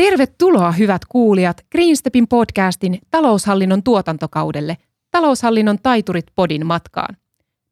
Tervetuloa 0.00 0.72
hyvät 0.72 1.02
kuulijat 1.08 1.56
Greenstepin 1.72 2.28
podcastin 2.28 2.98
taloushallinnon 3.10 3.82
tuotantokaudelle 3.82 4.76
Taloushallinnon 5.10 5.78
taiturit 5.82 6.26
podin 6.34 6.66
matkaan. 6.66 7.16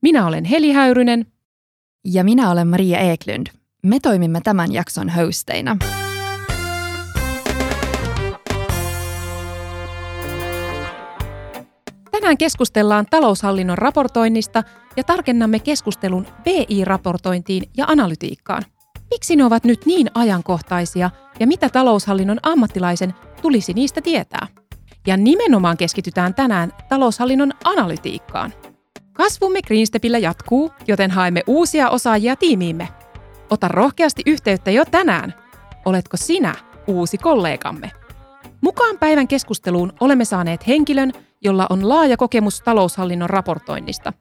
Minä 0.02 0.26
olen 0.26 0.44
Heli 0.44 0.72
Häyrynen. 0.72 1.26
Ja 2.04 2.24
minä 2.24 2.50
olen 2.50 2.68
Maria 2.68 2.98
Eklund. 2.98 3.46
Me 3.82 4.00
toimimme 4.02 4.40
tämän 4.44 4.72
jakson 4.72 5.08
hosteina. 5.08 5.76
Tänään 12.10 12.38
keskustellaan 12.38 13.06
taloushallinnon 13.10 13.78
raportoinnista 13.78 14.62
ja 14.96 15.04
tarkennamme 15.04 15.58
keskustelun 15.58 16.26
BI-raportointiin 16.44 17.70
ja 17.76 17.84
analytiikkaan. 17.88 18.62
Miksi 19.10 19.36
ne 19.36 19.44
ovat 19.44 19.64
nyt 19.64 19.86
niin 19.86 20.10
ajankohtaisia 20.14 21.10
ja 21.40 21.46
mitä 21.46 21.68
taloushallinnon 21.68 22.38
ammattilaisen 22.42 23.14
tulisi 23.42 23.72
niistä 23.72 24.00
tietää? 24.00 24.46
Ja 25.06 25.16
nimenomaan 25.16 25.76
keskitytään 25.76 26.34
tänään 26.34 26.72
taloushallinnon 26.88 27.52
analytiikkaan. 27.64 28.52
Kasvumme 29.12 29.62
Greenstepillä 29.62 30.18
jatkuu, 30.18 30.70
joten 30.88 31.10
haemme 31.10 31.42
uusia 31.46 31.90
osaajia 31.90 32.36
tiimiimme. 32.36 32.88
Ota 33.50 33.68
rohkeasti 33.68 34.22
yhteyttä 34.26 34.70
jo 34.70 34.84
tänään. 34.84 35.34
Oletko 35.84 36.16
sinä 36.16 36.54
uusi 36.86 37.18
kollegamme? 37.18 37.90
Mukaan 38.60 38.98
päivän 38.98 39.28
keskusteluun 39.28 39.92
olemme 40.00 40.24
saaneet 40.24 40.66
henkilön, 40.66 41.12
jolla 41.42 41.66
on 41.70 41.88
laaja 41.88 42.16
kokemus 42.16 42.60
taloushallinnon 42.60 43.30
raportoinnista. 43.30 44.12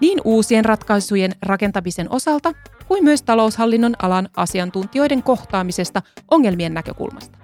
Niin 0.00 0.20
uusien 0.24 0.64
ratkaisujen 0.64 1.32
rakentamisen 1.42 2.06
osalta 2.10 2.52
kuin 2.88 3.04
myös 3.04 3.22
taloushallinnon 3.22 3.94
alan 4.02 4.28
asiantuntijoiden 4.36 5.22
kohtaamisesta 5.22 6.02
ongelmien 6.30 6.74
näkökulmasta. 6.74 7.38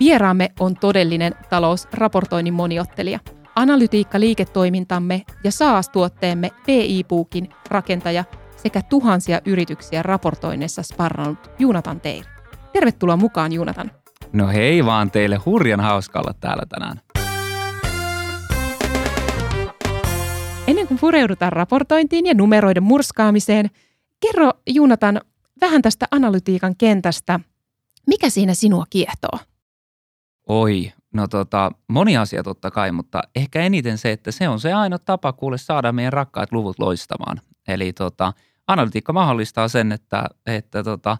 Vieraamme 0.00 0.52
on 0.60 0.74
todellinen 0.74 1.34
talousraportoinnin 1.50 2.54
moniottelija, 2.54 3.18
analytiikka-liiketoimintamme 3.56 5.22
ja 5.44 5.50
SaaS-tuotteemme 5.50 6.50
PI-puukin 6.66 7.48
rakentaja 7.68 8.24
sekä 8.56 8.82
tuhansia 8.82 9.40
yrityksiä 9.46 10.02
raportoinnissa 10.02 10.82
sparrannut 10.82 11.50
Junatan 11.58 12.00
Teir. 12.00 12.24
Tervetuloa 12.72 13.16
mukaan, 13.16 13.52
Junatan. 13.52 13.90
No 14.32 14.48
hei 14.48 14.84
vaan 14.84 15.10
teille, 15.10 15.36
hurjan 15.36 15.80
hauska 15.80 16.18
olla 16.18 16.34
täällä 16.40 16.62
tänään. 16.68 17.00
Ennen 20.86 20.98
kuin 20.98 21.08
pureudutaan 21.08 21.52
raportointiin 21.52 22.26
ja 22.26 22.34
numeroiden 22.34 22.82
murskaamiseen, 22.82 23.70
kerro 24.20 24.52
Junatan 24.66 25.20
vähän 25.60 25.82
tästä 25.82 26.06
analytiikan 26.10 26.76
kentästä. 26.78 27.40
Mikä 28.06 28.30
siinä 28.30 28.54
sinua 28.54 28.84
kiehtoo? 28.90 29.38
Oi, 30.48 30.92
no 31.14 31.28
tota, 31.28 31.72
moni 31.88 32.16
asia 32.16 32.42
totta 32.42 32.70
kai, 32.70 32.92
mutta 32.92 33.22
ehkä 33.36 33.62
eniten 33.62 33.98
se, 33.98 34.12
että 34.12 34.30
se 34.30 34.48
on 34.48 34.60
se 34.60 34.72
ainoa 34.72 34.98
tapa 34.98 35.32
kuule 35.32 35.58
saada 35.58 35.92
meidän 35.92 36.12
rakkaat 36.12 36.52
luvut 36.52 36.78
loistamaan. 36.78 37.40
Eli 37.68 37.92
tota, 37.92 38.32
analytiikka 38.66 39.12
mahdollistaa 39.12 39.68
sen, 39.68 39.92
että, 39.92 40.24
että 40.46 40.82
tota, 40.82 41.16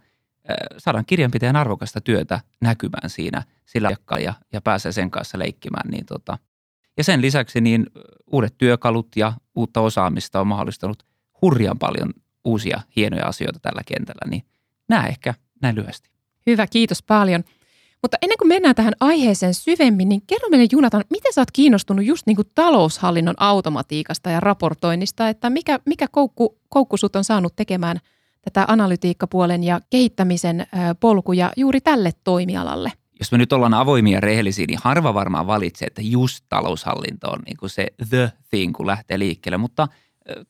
saadaan 0.78 1.06
kirjanpitäjän 1.06 1.56
arvokasta 1.56 2.00
työtä 2.00 2.40
näkymään 2.60 3.10
siinä 3.10 3.42
sillä 3.64 3.90
ja, 4.20 4.34
ja 4.52 4.60
pääsee 4.60 4.92
sen 4.92 5.10
kanssa 5.10 5.38
leikkimään. 5.38 5.90
Niin 5.90 6.06
tota. 6.06 6.38
Ja 6.96 7.04
sen 7.04 7.22
lisäksi 7.22 7.60
niin 7.60 7.86
uudet 8.26 8.54
työkalut 8.58 9.08
ja 9.16 9.32
uutta 9.54 9.80
osaamista 9.80 10.40
on 10.40 10.46
mahdollistanut 10.46 11.02
hurjan 11.42 11.78
paljon 11.78 12.14
uusia 12.44 12.80
hienoja 12.96 13.26
asioita 13.26 13.58
tällä 13.60 13.80
kentällä. 13.86 14.30
Niin 14.30 14.42
nämä 14.88 15.06
ehkä 15.06 15.34
näin 15.62 15.76
lyhyesti. 15.76 16.10
Hyvä, 16.46 16.66
kiitos 16.66 17.02
paljon. 17.02 17.44
Mutta 18.02 18.16
ennen 18.22 18.38
kuin 18.38 18.48
mennään 18.48 18.74
tähän 18.74 18.94
aiheeseen 19.00 19.54
syvemmin, 19.54 20.08
niin 20.08 20.22
kerro 20.26 20.48
meille 20.48 20.68
Junatan, 20.72 21.04
miten 21.10 21.32
sä 21.32 21.40
oot 21.40 21.50
kiinnostunut 21.50 22.04
just 22.04 22.26
niin 22.26 22.36
kuin 22.36 22.48
taloushallinnon 22.54 23.34
automatiikasta 23.38 24.30
ja 24.30 24.40
raportoinnista, 24.40 25.28
että 25.28 25.50
mikä, 25.50 25.78
mikä 25.86 26.08
koukku, 26.10 26.58
koukku 26.68 26.96
sut 26.96 27.16
on 27.16 27.24
saanut 27.24 27.56
tekemään 27.56 27.96
tätä 28.42 28.64
analytiikkapuolen 28.68 29.64
ja 29.64 29.80
kehittämisen 29.90 30.66
polkuja 31.00 31.52
juuri 31.56 31.80
tälle 31.80 32.12
toimialalle? 32.24 32.92
Jos 33.18 33.32
me 33.32 33.38
nyt 33.38 33.52
ollaan 33.52 33.74
avoimia 33.74 34.16
ja 34.16 34.20
rehellisiä, 34.20 34.66
niin 34.68 34.78
harva 34.82 35.14
varmaan 35.14 35.46
valitsee, 35.46 35.86
että 35.86 36.02
just 36.02 36.44
taloushallinto 36.48 37.30
on 37.30 37.38
niin 37.46 37.56
kuin 37.56 37.70
se 37.70 37.86
the 38.08 38.32
thing, 38.50 38.74
kun 38.74 38.86
lähtee 38.86 39.18
liikkeelle, 39.18 39.56
mutta 39.56 39.88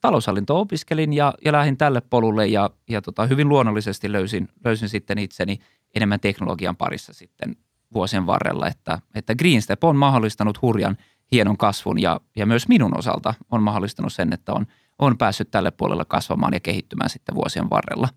taloushallinto 0.00 0.60
opiskelin 0.60 1.12
ja, 1.12 1.34
ja 1.44 1.52
lähdin 1.52 1.76
tälle 1.76 2.00
polulle 2.00 2.46
ja, 2.46 2.70
ja 2.88 3.02
tota, 3.02 3.26
hyvin 3.26 3.48
luonnollisesti 3.48 4.12
löysin, 4.12 4.48
löysin 4.64 4.88
sitten 4.88 5.18
itseni– 5.18 5.58
enemmän 5.96 6.20
teknologian 6.20 6.76
parissa 6.76 7.12
sitten 7.12 7.56
vuosien 7.94 8.26
varrella, 8.26 8.68
että, 8.68 8.98
että 9.14 9.34
Greenstep 9.34 9.84
on 9.84 9.96
mahdollistanut 9.96 10.62
hurjan 10.62 10.96
hienon 11.32 11.56
kasvun 11.56 12.02
ja, 12.02 12.20
ja 12.36 12.46
myös 12.46 12.68
minun 12.68 12.98
osalta 12.98 13.34
on 13.50 13.62
mahdollistanut 13.62 14.12
sen, 14.12 14.32
että 14.32 14.52
on, 14.52 14.66
on 14.98 15.18
päässyt 15.18 15.50
tälle 15.50 15.70
puolelle 15.70 16.04
kasvamaan 16.04 16.54
ja 16.54 16.60
kehittymään 16.60 17.10
sitten 17.10 17.34
vuosien 17.34 17.70
varrella. 17.70 18.08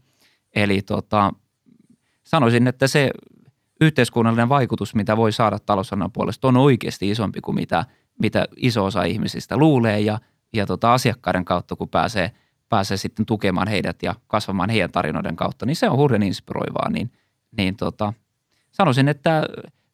Eli 0.55 0.81
tota, 0.81 1.33
sanoisin, 2.23 2.67
että 2.67 2.87
se 2.87 3.11
yhteiskunnallinen 3.81 4.49
vaikutus, 4.49 4.95
mitä 4.95 5.17
voi 5.17 5.31
saada 5.31 5.59
talousannan 5.59 6.11
puolesta, 6.11 6.47
on 6.47 6.57
oikeasti 6.57 7.09
isompi 7.09 7.41
kuin 7.41 7.55
mitä, 7.55 7.85
mitä 8.21 8.47
iso 8.55 8.85
osa 8.85 9.03
ihmisistä 9.03 9.57
luulee 9.57 9.99
ja, 9.99 10.19
ja 10.53 10.65
tota 10.65 10.93
asiakkaiden 10.93 11.45
kautta, 11.45 11.75
kun 11.75 11.89
pääsee, 11.89 12.31
pääsee 12.69 12.97
sitten 12.97 13.25
tukemaan 13.25 13.67
heidät 13.67 14.03
ja 14.03 14.15
kasvamaan 14.27 14.69
heidän 14.69 14.91
tarinoiden 14.91 15.35
kautta, 15.35 15.65
niin 15.65 15.75
se 15.75 15.89
on 15.89 15.97
hurjan 15.97 16.23
inspiroivaa, 16.23 16.89
niin– 16.89 17.11
niin 17.57 17.75
tota, 17.75 18.13
sanoisin, 18.71 19.07
että 19.07 19.43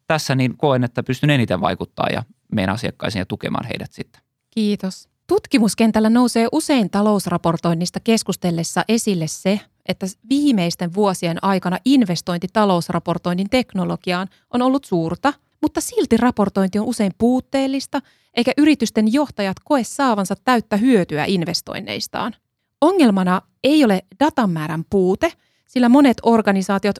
tässä 0.07 0.35
niin 0.35 0.57
koen, 0.57 0.83
että 0.83 1.03
pystyn 1.03 1.29
eniten 1.29 1.61
vaikuttaa 1.61 2.07
ja 2.11 2.23
meidän 2.51 2.73
asiakkaisiin 2.73 3.19
ja 3.19 3.25
tukemaan 3.25 3.65
heidät 3.65 3.93
sitten. 3.93 4.21
Kiitos. 4.51 5.09
Tutkimuskentällä 5.27 6.09
nousee 6.09 6.47
usein 6.51 6.89
talousraportoinnista 6.89 7.99
keskustellessa 7.99 8.85
esille 8.87 9.27
se, 9.27 9.59
että 9.85 10.05
viimeisten 10.29 10.93
vuosien 10.93 11.43
aikana 11.43 11.77
investointi 11.85 12.47
talousraportoinnin 12.53 13.49
teknologiaan 13.49 14.27
on 14.53 14.61
ollut 14.61 14.85
suurta, 14.85 15.33
mutta 15.61 15.81
silti 15.81 16.17
raportointi 16.17 16.79
on 16.79 16.85
usein 16.85 17.11
puutteellista, 17.17 18.01
eikä 18.33 18.51
yritysten 18.57 19.13
johtajat 19.13 19.57
koe 19.63 19.83
saavansa 19.83 20.35
täyttä 20.43 20.77
hyötyä 20.77 21.25
investoinneistaan. 21.27 22.35
Ongelmana 22.81 23.41
ei 23.63 23.85
ole 23.85 24.05
datan 24.19 24.49
määrän 24.49 24.83
puute, 24.89 25.31
sillä 25.67 25.89
monet 25.89 26.17
organisaatiot 26.23 26.95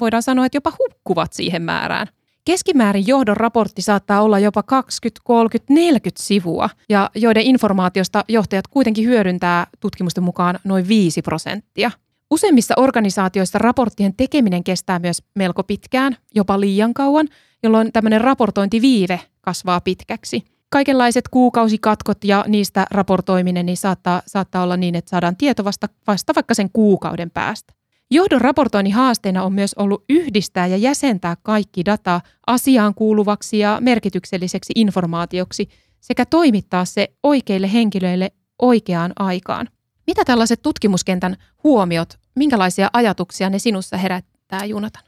voidaan 0.00 0.22
sanoa, 0.22 0.46
että 0.46 0.56
jopa 0.56 0.72
hukkuvat 0.78 1.32
siihen 1.32 1.62
määrään. 1.62 2.06
Keskimäärin 2.44 3.06
johdon 3.06 3.36
raportti 3.36 3.82
saattaa 3.82 4.22
olla 4.22 4.38
jopa 4.38 4.62
20, 4.62 5.20
30, 5.24 5.74
40 5.74 6.22
sivua, 6.22 6.70
ja 6.88 7.10
joiden 7.14 7.42
informaatiosta 7.42 8.24
johtajat 8.28 8.66
kuitenkin 8.66 9.04
hyödyntää 9.04 9.66
tutkimusten 9.80 10.24
mukaan 10.24 10.58
noin 10.64 10.88
5 10.88 11.22
prosenttia. 11.22 11.90
Useimmissa 12.30 12.74
organisaatioissa 12.76 13.58
raporttien 13.58 14.14
tekeminen 14.16 14.64
kestää 14.64 14.98
myös 14.98 15.22
melko 15.34 15.64
pitkään, 15.64 16.16
jopa 16.34 16.60
liian 16.60 16.94
kauan, 16.94 17.28
jolloin 17.62 17.92
tämmöinen 17.92 18.20
raportointiviive 18.20 19.20
kasvaa 19.40 19.80
pitkäksi. 19.80 20.42
Kaikenlaiset 20.70 21.28
kuukausikatkot 21.28 22.24
ja 22.24 22.44
niistä 22.48 22.86
raportoiminen 22.90 23.66
niin 23.66 23.76
saattaa, 23.76 24.22
saattaa 24.26 24.62
olla 24.62 24.76
niin, 24.76 24.94
että 24.94 25.10
saadaan 25.10 25.36
tieto 25.36 25.64
vasta, 25.64 25.86
vasta 26.06 26.32
vaikka 26.34 26.54
sen 26.54 26.70
kuukauden 26.72 27.30
päästä. 27.30 27.74
Johdon 28.10 28.40
raportoinnin 28.40 28.94
haasteena 28.94 29.44
on 29.44 29.52
myös 29.52 29.74
ollut 29.74 30.04
yhdistää 30.08 30.66
ja 30.66 30.76
jäsentää 30.76 31.36
kaikki 31.42 31.84
data 31.84 32.20
asiaan 32.46 32.94
kuuluvaksi 32.94 33.58
ja 33.58 33.78
merkitykselliseksi 33.80 34.72
informaatioksi 34.76 35.68
sekä 36.00 36.26
toimittaa 36.26 36.84
se 36.84 37.08
oikeille 37.22 37.72
henkilöille 37.72 38.30
oikeaan 38.62 39.12
aikaan. 39.18 39.68
Mitä 40.08 40.24
tällaiset 40.24 40.62
tutkimuskentän 40.62 41.36
huomiot, 41.64 42.18
minkälaisia 42.36 42.90
ajatuksia 42.92 43.50
ne 43.50 43.58
sinussa 43.58 43.96
herättää, 43.96 44.64
Junatan? 44.64 45.02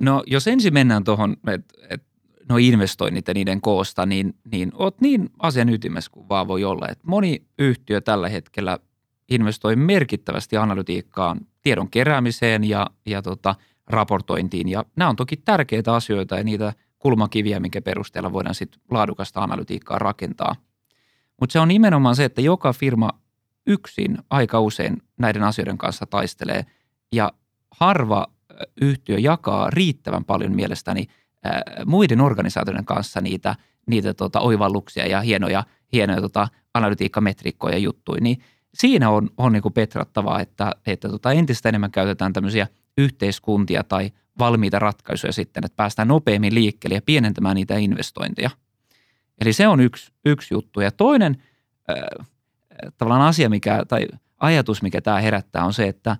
No 0.00 0.22
jos 0.26 0.48
ensin 0.48 0.74
mennään 0.74 1.04
tuohon, 1.04 1.36
että 1.46 1.74
et, 1.90 2.02
no 2.48 2.56
investoinnit 2.56 3.28
ja 3.28 3.34
niiden 3.34 3.60
koosta, 3.60 4.06
niin, 4.06 4.34
niin 4.52 4.72
oot 4.74 5.00
niin 5.00 5.30
asian 5.38 5.68
ytimessä 5.68 6.10
kuin 6.10 6.28
vaan 6.28 6.48
voi 6.48 6.64
olla. 6.64 6.88
Et 6.88 6.98
moni 7.06 7.42
yhtiö 7.58 8.00
tällä 8.00 8.28
hetkellä 8.28 8.78
investoi 9.30 9.76
merkittävästi 9.76 10.56
analytiikkaan, 10.56 11.40
tiedon 11.62 11.90
keräämiseen 11.90 12.64
ja, 12.64 12.86
ja 13.06 13.22
tota, 13.22 13.54
raportointiin. 13.86 14.68
Ja 14.68 14.84
nämä 14.96 15.10
on 15.10 15.16
toki 15.16 15.36
tärkeitä 15.36 15.94
asioita 15.94 16.36
ja 16.36 16.44
niitä 16.44 16.72
kulmakiviä, 16.98 17.60
minkä 17.60 17.82
perusteella 17.82 18.32
voidaan 18.32 18.54
sitten 18.54 18.80
laadukasta 18.90 19.42
analytiikkaa 19.42 19.98
rakentaa. 19.98 20.56
Mutta 21.40 21.52
se 21.52 21.60
on 21.60 21.68
nimenomaan 21.68 22.16
se, 22.16 22.24
että 22.24 22.40
joka 22.40 22.72
firma 22.72 23.10
yksin 23.68 24.18
aika 24.30 24.60
usein 24.60 25.02
näiden 25.18 25.42
asioiden 25.42 25.78
kanssa 25.78 26.06
taistelee 26.06 26.66
ja 27.12 27.32
harva 27.70 28.26
yhtiö 28.80 29.18
jakaa 29.18 29.70
riittävän 29.70 30.24
paljon 30.24 30.54
mielestäni 30.54 31.06
muiden 31.86 32.20
organisaatioiden 32.20 32.84
kanssa 32.84 33.20
niitä, 33.20 33.56
niitä 33.86 34.14
tota, 34.14 34.40
oivalluksia 34.40 35.06
ja 35.06 35.20
hienoja, 35.20 35.64
hienoja 35.92 36.20
tota, 36.20 36.48
analytiikkametrikkoja 36.74 37.78
juttuja, 37.78 38.20
niin– 38.20 38.42
siinä 38.74 39.10
on, 39.10 39.30
on 39.36 39.52
niin 39.52 39.62
petrattavaa, 39.74 40.40
että, 40.40 40.72
että 40.86 41.08
tota 41.08 41.32
entistä 41.32 41.68
enemmän 41.68 41.90
käytetään 41.90 42.32
tämmöisiä 42.32 42.66
yhteiskuntia 42.98 43.84
tai 43.84 44.10
valmiita 44.38 44.78
ratkaisuja 44.78 45.32
sitten, 45.32 45.64
että 45.64 45.76
päästään 45.76 46.08
nopeammin 46.08 46.54
liikkeelle 46.54 46.94
ja 46.94 47.02
pienentämään 47.02 47.54
niitä 47.54 47.76
investointeja. 47.76 48.50
Eli 49.40 49.52
se 49.52 49.68
on 49.68 49.80
yksi, 49.80 50.12
yksi 50.24 50.54
juttu. 50.54 50.80
Ja 50.80 50.90
toinen 50.90 51.42
äh, 51.90 52.26
tavallaan 52.98 53.28
asia, 53.28 53.48
mikä, 53.48 53.84
tai 53.88 54.06
ajatus, 54.38 54.82
mikä 54.82 55.00
tämä 55.00 55.20
herättää, 55.20 55.64
on 55.64 55.72
se, 55.72 55.88
että 55.88 56.16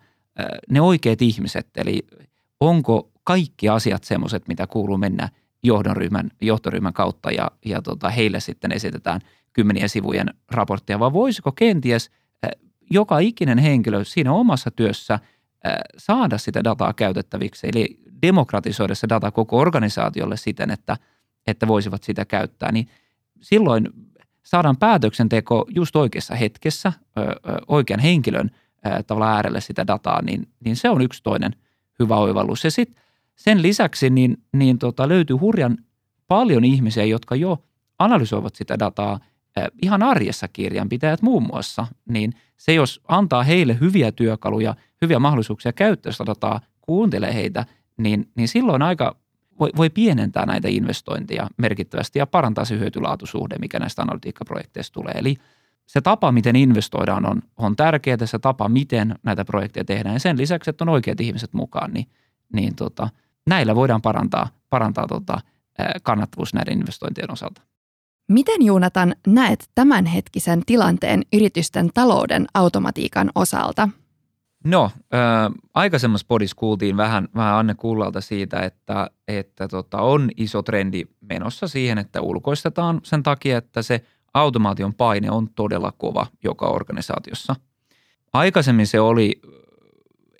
ne 0.71 0.81
oikeat 0.81 1.23
ihmiset, 1.23 1.69
eli 1.77 2.07
onko 2.61 3.11
kaikki 3.25 3.69
asiat 3.69 4.05
semmoiset, 4.05 4.49
mitä 4.49 4.67
kuuluu 4.67 4.99
mennä 4.99 5.29
johdonryhmän, 5.63 6.31
johtoryhmän 6.41 6.93
kautta 6.93 7.31
ja, 7.31 7.51
ja 7.65 7.83
tota, 7.83 8.11
heille 8.11 8.41
sitten 8.41 8.73
esitetään 8.73 9.21
kymmenien 9.53 9.89
sivujen 9.89 10.35
raporttia, 10.51 10.99
vai 10.99 11.13
voisiko 11.13 11.53
kenties 11.53 12.11
joka 12.91 13.19
ikinen 13.19 13.59
henkilö 13.59 14.05
siinä 14.05 14.33
omassa 14.33 14.71
työssä 14.71 15.19
saada 15.99 16.39
sitä 16.39 16.65
dataa 16.65 16.93
käytettäviksi, 16.93 17.69
eli 17.73 17.99
demokratisoida 18.23 18.95
se 18.95 19.09
data 19.09 19.31
koko 19.31 19.59
organisaatiolle 19.59 20.37
siten, 20.37 20.71
että, 20.71 20.97
että 21.47 21.69
voisivat 21.69 22.03
sitä 22.03 22.25
käyttää, 22.25 22.73
niin 22.73 22.89
silloin 23.41 23.89
saadaan 24.51 24.77
päätöksenteko 24.77 25.67
just 25.69 25.97
oikeassa 25.97 26.35
hetkessä 26.35 26.93
oikean 27.69 28.01
henkilön 28.01 28.51
tavalla 29.07 29.33
äärelle 29.33 29.61
sitä 29.61 29.87
dataa, 29.87 30.23
niin, 30.23 30.49
niin 30.65 30.77
se 30.77 30.91
on 30.91 31.01
yksi 31.01 31.23
toinen 31.23 31.53
hyvä 31.99 32.17
oivallus. 32.17 32.65
Ja 32.65 32.71
sitten 32.71 33.03
sen 33.37 33.63
lisäksi 33.63 34.11
niin, 34.11 34.37
niin 34.53 34.79
tota, 34.79 35.09
löytyy 35.09 35.37
hurjan 35.37 35.79
paljon 36.29 36.65
ihmisiä, 36.65 37.05
jotka 37.05 37.37
jo 37.37 37.63
analysoivat 37.99 38.55
sitä 38.55 38.79
dataa 38.79 39.19
ihan 39.83 40.03
arjessa 40.03 40.49
kirjanpitäjät 40.49 41.23
muun 41.23 41.43
muassa, 41.43 41.87
niin 42.09 42.33
se 42.57 42.73
jos 42.73 43.01
antaa 43.09 43.43
heille 43.43 43.77
hyviä 43.81 44.13
työkaluja, 44.13 44.75
hyviä 45.03 45.19
mahdollisuuksia 45.19 45.73
käyttää 45.73 46.13
sitä 46.13 46.27
dataa, 46.27 46.61
kuuntelee 46.81 47.35
heitä, 47.35 47.67
niin, 47.97 48.29
niin 48.35 48.49
silloin 48.49 48.83
aika 48.83 49.17
voi, 49.61 49.71
voi 49.77 49.91
pienentää 49.91 50.47
näitä 50.47 50.69
investointeja 50.69 51.49
merkittävästi 51.57 52.19
ja 52.19 52.27
parantaa 52.27 52.65
se 52.65 52.79
hyötylaatusuhde, 52.79 53.57
mikä 53.61 53.79
näistä 53.79 54.03
analytiikkaprojekteista 54.03 54.95
tulee. 54.95 55.15
Eli 55.17 55.37
se 55.87 56.01
tapa, 56.01 56.33
miten 56.33 56.57
investoidaan, 56.57 57.27
on, 57.27 57.43
on 57.57 57.77
tärkeää, 57.77 58.27
se 58.27 58.39
tapa, 58.39 58.69
miten 58.69 59.15
näitä 59.23 59.45
projekteja 59.45 59.85
tehdään. 59.85 60.15
Ja 60.15 60.21
sen 60.21 60.39
lisäksi, 60.39 60.71
että 60.71 60.85
on 60.85 60.89
oikeat 60.89 61.21
ihmiset 61.21 61.53
mukaan, 61.53 61.93
niin, 61.93 62.07
niin 62.53 62.75
tota, 62.77 63.09
näillä 63.47 63.75
voidaan 63.75 64.03
parantaa, 64.03 64.49
parantaa 64.71 65.07
tota, 65.07 65.41
kannattavuus 66.03 66.55
näiden 66.55 66.79
investointien 66.79 67.33
osalta. 67.33 67.63
Miten 68.29 68.63
Juunatan 68.63 69.15
näet 69.27 69.71
tämänhetkisen 69.75 70.63
tilanteen 70.67 71.23
yritysten 71.33 71.91
talouden 71.95 72.47
automatiikan 72.55 73.31
osalta? 73.35 73.89
No, 74.65 74.91
äh, 75.15 75.21
aikaisemmassa 75.75 76.27
podissa 76.29 76.57
kuultiin 76.57 76.97
vähän, 76.97 77.29
vähän 77.35 77.55
Anne 77.55 77.75
Kullalta 77.75 78.21
siitä, 78.21 78.61
että, 78.61 79.11
että 79.29 79.69
tota, 79.69 79.99
on 79.99 80.31
iso 80.37 80.63
trendi 80.63 81.05
menossa 81.21 81.69
siihen, 81.69 81.99
että 81.99 82.21
ulkoistetaan 82.21 83.01
sen 83.03 83.23
takia, 83.23 83.59
että 83.59 83.83
se 83.83 84.05
automaation 84.35 84.95
paine 84.95 85.31
on 85.31 85.49
todella 85.55 85.93
kova 85.99 86.27
joka 86.45 86.67
organisaatiossa. 86.67 87.57
Aikaisemmin 88.33 88.87
se 88.87 89.01
oli 89.01 89.41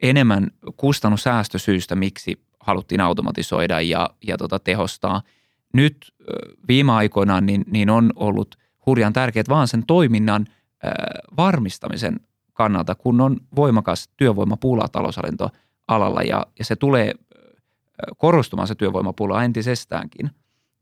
enemmän 0.03 0.51
kustannussäästösyistä, 0.77 1.97
miksi 1.97 2.41
haluttiin 2.61 3.01
automatisoida 3.01 3.81
ja, 3.81 4.11
ja 4.27 4.37
tota, 4.37 4.59
tehostaa. 4.59 5.23
Nyt 5.73 6.15
viime 6.69 6.93
aikoina 6.93 7.41
niin, 7.41 7.65
niin 7.67 7.91
on 7.91 8.13
ollut 8.17 8.57
hurjan 8.87 9.13
tärkeät 9.13 9.49
vaan 9.49 9.69
sen 9.69 9.87
toiminnan 9.87 10.47
äh, 10.49 10.93
varmistamisen 11.37 12.21
kannalta, 12.59 12.95
kun 12.95 13.21
on 13.21 13.37
voimakas 13.57 14.09
työvoimapula 14.17 14.89
taloushallintoalalla 14.89 16.23
ja, 16.23 16.47
ja 16.59 16.65
se 16.65 16.77
tulee 16.77 17.13
korostumaan 18.17 18.69
se 18.69 18.75
työvoimapula 18.75 19.45
entisestäänkin. 19.45 20.31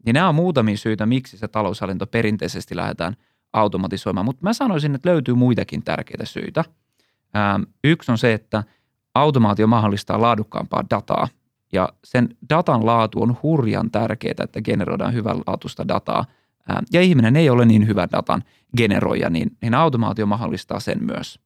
Niin 0.06 0.14
nämä 0.14 0.28
on 0.28 0.34
muutamia 0.34 0.76
syitä, 0.76 1.06
miksi 1.06 1.38
se 1.38 1.48
taloushallinto 1.48 2.06
perinteisesti 2.06 2.76
lähdetään 2.76 3.16
automatisoimaan, 3.52 4.24
mutta 4.24 4.42
mä 4.42 4.52
sanoisin, 4.52 4.94
että 4.94 5.10
löytyy 5.10 5.34
muitakin 5.34 5.82
tärkeitä 5.82 6.24
syitä. 6.24 6.64
Ähm, 7.36 7.62
yksi 7.84 8.12
on 8.12 8.18
se, 8.18 8.32
että 8.32 8.64
automaatio 9.14 9.66
mahdollistaa 9.66 10.20
laadukkaampaa 10.20 10.84
dataa 10.90 11.28
ja 11.72 11.88
sen 12.04 12.28
datan 12.50 12.86
laatu 12.86 13.22
on 13.22 13.36
hurjan 13.42 13.90
tärkeää, 13.90 14.44
että 14.44 14.62
generoidaan 14.62 15.14
hyvänlaatuista 15.14 15.88
dataa. 15.88 16.24
Ähm, 16.70 16.84
ja 16.92 17.00
ihminen 17.00 17.36
ei 17.36 17.50
ole 17.50 17.66
niin 17.66 17.86
hyvä 17.86 18.08
datan 18.12 18.42
generoija, 18.76 19.30
niin, 19.30 19.56
niin 19.62 19.74
automaatio 19.74 20.26
mahdollistaa 20.26 20.80
sen 20.80 20.98
myös. 21.04 21.45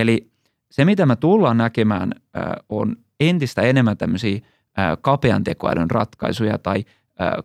Eli 0.00 0.30
se, 0.70 0.84
mitä 0.84 1.06
me 1.06 1.16
tullaan 1.16 1.56
näkemään, 1.58 2.12
on 2.68 2.96
entistä 3.20 3.62
enemmän 3.62 3.96
tämmöisiä 3.96 4.40
kapean 5.00 5.44
tekoälyn 5.44 5.90
ratkaisuja 5.90 6.58
tai 6.58 6.84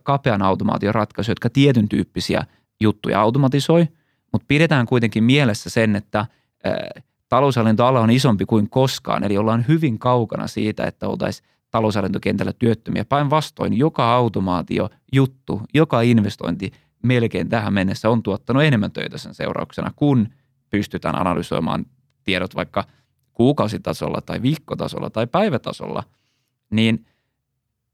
kapean 0.02 0.42
automaation 0.42 0.94
ratkaisuja, 0.94 1.32
jotka 1.32 1.50
tietyn 1.50 1.88
tyyppisiä 1.88 2.44
juttuja 2.80 3.20
automatisoi, 3.20 3.88
mutta 4.32 4.44
pidetään 4.48 4.86
kuitenkin 4.86 5.24
mielessä 5.24 5.70
sen, 5.70 5.96
että 5.96 6.26
taloushallintoala 7.28 8.00
on 8.00 8.10
isompi 8.10 8.46
kuin 8.46 8.70
koskaan, 8.70 9.24
eli 9.24 9.38
ollaan 9.38 9.64
hyvin 9.68 9.98
kaukana 9.98 10.46
siitä, 10.46 10.84
että 10.84 11.08
oltaisiin 11.08 11.48
taloushallintokentällä 11.70 12.52
työttömiä. 12.58 13.04
Päinvastoin 13.04 13.78
joka 13.78 14.14
automaatio, 14.14 14.90
juttu, 15.12 15.62
joka 15.74 16.00
investointi 16.00 16.72
melkein 17.02 17.48
tähän 17.48 17.72
mennessä 17.72 18.10
on 18.10 18.22
tuottanut 18.22 18.62
enemmän 18.62 18.92
töitä 18.92 19.18
sen 19.18 19.34
seurauksena, 19.34 19.90
kun 19.96 20.28
pystytään 20.70 21.20
analysoimaan 21.20 21.86
tiedot 22.24 22.54
vaikka 22.54 22.84
kuukausitasolla 23.32 24.20
tai 24.20 24.42
viikkotasolla 24.42 25.10
tai 25.10 25.26
päivätasolla, 25.26 26.02
niin 26.70 27.06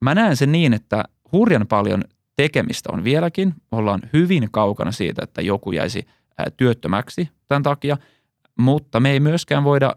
mä 0.00 0.14
näen 0.14 0.36
sen 0.36 0.52
niin, 0.52 0.72
että 0.72 1.04
hurjan 1.32 1.66
paljon 1.66 2.04
tekemistä 2.36 2.92
on 2.92 3.04
vieläkin. 3.04 3.54
Ollaan 3.72 4.00
hyvin 4.12 4.48
kaukana 4.50 4.92
siitä, 4.92 5.24
että 5.24 5.42
joku 5.42 5.72
jäisi 5.72 6.06
työttömäksi 6.56 7.28
tämän 7.48 7.62
takia, 7.62 7.96
mutta 8.58 9.00
me 9.00 9.10
ei 9.10 9.20
myöskään 9.20 9.64
voida 9.64 9.96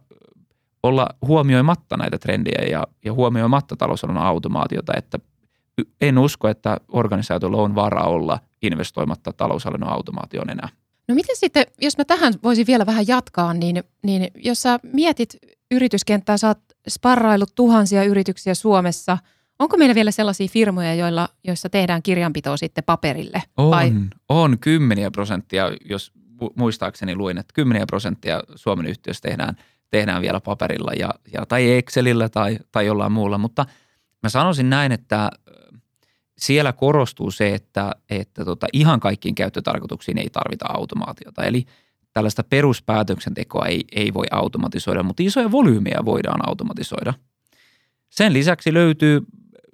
olla 0.83 1.09
huomioimatta 1.27 1.97
näitä 1.97 2.18
trendejä 2.18 2.65
ja, 2.69 2.88
ja 3.06 3.13
huomioimatta 3.13 3.75
talousalan 3.75 4.18
automaatiota, 4.18 4.94
että 4.97 5.19
en 6.01 6.18
usko, 6.18 6.47
että 6.47 6.77
organisaatiolla 6.88 7.57
on 7.57 7.75
varaa 7.75 8.07
olla 8.07 8.39
investoimatta 8.62 9.33
taloushallinnon 9.33 9.94
automaatioon 9.94 10.50
enää. 10.50 10.69
No 11.07 11.15
miten 11.15 11.35
sitten, 11.35 11.65
jos 11.81 11.97
mä 11.97 12.05
tähän 12.05 12.33
voisin 12.44 12.67
vielä 12.67 12.85
vähän 12.85 13.07
jatkaa, 13.07 13.53
niin, 13.53 13.83
niin 14.03 14.27
jos 14.35 14.61
sä 14.61 14.79
mietit 14.83 15.38
yrityskenttää, 15.71 16.38
sä 16.38 16.47
oot 16.47 16.59
sparrailut 16.89 17.55
tuhansia 17.55 18.03
yrityksiä 18.03 18.53
Suomessa. 18.53 19.17
Onko 19.59 19.77
meillä 19.77 19.95
vielä 19.95 20.11
sellaisia 20.11 20.47
firmoja, 20.47 20.94
joilla, 20.95 21.29
joissa 21.44 21.69
tehdään 21.69 22.03
kirjanpitoa 22.03 22.57
sitten 22.57 22.83
paperille? 22.83 23.43
On, 23.57 23.72
vai? 23.72 23.93
on 24.29 24.60
kymmeniä 24.60 25.12
prosenttia, 25.12 25.72
jos 25.89 26.12
muistaakseni 26.55 27.15
luin, 27.15 27.38
että 27.38 27.53
kymmeniä 27.53 27.86
prosenttia 27.86 28.41
Suomen 28.55 28.86
yhtiöistä 28.86 29.27
tehdään, 29.27 29.55
tehdään 29.89 30.22
vielä 30.22 30.39
paperilla 30.39 30.91
ja, 30.93 31.10
ja, 31.33 31.45
tai 31.45 31.72
Excelillä 31.72 32.29
tai, 32.29 32.60
tai 32.72 32.86
jollain 32.86 33.12
muulla, 33.12 33.38
mutta 33.38 33.65
mä 34.24 34.29
sanoisin 34.29 34.69
näin, 34.69 34.91
että 34.91 35.31
siellä 36.37 36.73
korostuu 36.73 37.31
se, 37.31 37.53
että, 37.53 37.91
että 38.09 38.45
tota, 38.45 38.67
ihan 38.73 38.99
kaikkiin 38.99 39.35
käyttötarkoituksiin 39.35 40.17
ei 40.17 40.29
tarvita 40.29 40.65
automaatiota. 40.69 41.43
Eli 41.43 41.65
tällaista 42.13 42.43
peruspäätöksentekoa 42.43 43.65
ei, 43.65 43.83
ei 43.91 44.13
voi 44.13 44.25
automatisoida, 44.31 45.03
mutta 45.03 45.23
isoja 45.23 45.51
volyymeja 45.51 46.05
voidaan 46.05 46.49
automatisoida. 46.49 47.13
Sen 48.09 48.33
lisäksi 48.33 48.73
löytyy 48.73 49.21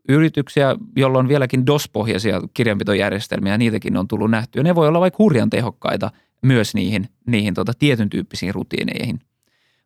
yrityksiä, 0.10 0.76
joilla 0.96 1.20
on 1.20 1.28
vieläkin 1.28 1.66
DOS-pohjaisia 1.66 2.42
kirjanpitojärjestelmiä, 2.54 3.58
niitäkin 3.58 3.98
on 3.98 4.08
tullut 4.08 4.32
nähtyä. 4.32 4.64
Ne 4.64 4.76
voi 4.76 4.88
olla 4.88 5.00
vaikka 5.00 5.24
hurjan 5.24 5.50
tehokkaita 5.50 6.12
myös 6.42 6.74
niihin, 6.76 7.10
niihin 7.28 7.54
tota 7.54 7.74
tietyn 7.80 8.10
tyyppisiin 8.10 8.54
rutiineihin. 8.54 9.20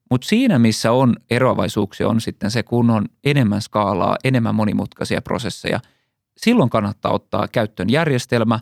Mutta 0.09 0.27
siinä, 0.27 0.59
missä 0.59 0.91
on 0.91 1.15
eroavaisuuksia, 1.29 2.07
on 2.07 2.21
sitten 2.21 2.51
se, 2.51 2.63
kun 2.63 2.89
on 2.89 3.05
enemmän 3.23 3.61
skaalaa, 3.61 4.17
enemmän 4.23 4.55
monimutkaisia 4.55 5.21
prosesseja– 5.21 5.79
silloin 6.37 6.69
kannattaa 6.69 7.13
ottaa 7.13 7.47
käyttöön 7.47 7.89
järjestelmä, 7.89 8.59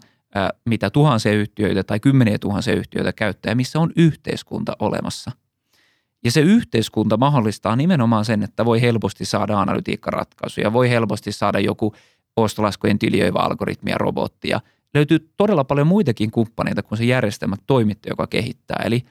mitä 0.66 0.90
tuhansia 0.90 1.34
yhtiöitä 1.34 1.84
tai 1.84 2.00
kymmeniä 2.00 2.40
tuhansia 2.40 2.74
yhtiöitä 2.74 3.14
käyttää, 3.14 3.56
missä 3.56 3.80
on 3.80 3.92
yhteiskunta 3.96 4.76
olemassa. 4.80 5.32
Ja 6.24 6.32
se 6.32 6.42
yhteiskunta 6.42 7.18
mahdollistaa 7.18 7.76
nimenomaan 7.76 8.26
sen, 8.26 8.44
että 8.44 8.66
voi 8.66 8.82
helposti 8.82 9.26
saada 9.26 9.62
analytiikkaratkaisuja, 9.62 10.74
voi 10.74 10.90
helposti 10.90 11.32
saada 11.32 11.60
joku 11.60 11.94
ostolaskujen 12.36 13.00
tilioiva 13.00 13.40
algoritmia, 13.40 13.98
robottia. 13.98 14.62
Löytyy 14.94 15.32
todella 15.38 15.64
paljon 15.64 15.88
muitakin 15.88 16.32
kumppaneita 16.32 16.84
kuin 16.84 16.98
se 16.98 17.06
järjestelmä 17.06 17.56
toimittaja, 17.68 18.12
joka 18.12 18.28
kehittää. 18.28 18.84
Eli 18.86 19.06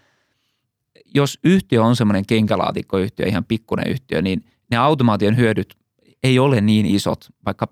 jos 1.14 1.38
yhtiö 1.44 1.82
on 1.84 1.96
semmoinen 1.96 2.26
kenkälaatikkoyhtiö, 2.26 3.26
ihan 3.26 3.44
pikkuinen 3.44 3.90
yhtiö, 3.90 4.22
niin 4.22 4.44
ne 4.70 4.76
automaation 4.76 5.36
hyödyt 5.36 5.74
ei 6.22 6.38
ole 6.38 6.60
niin 6.60 6.86
isot, 6.86 7.28
vaikka 7.46 7.68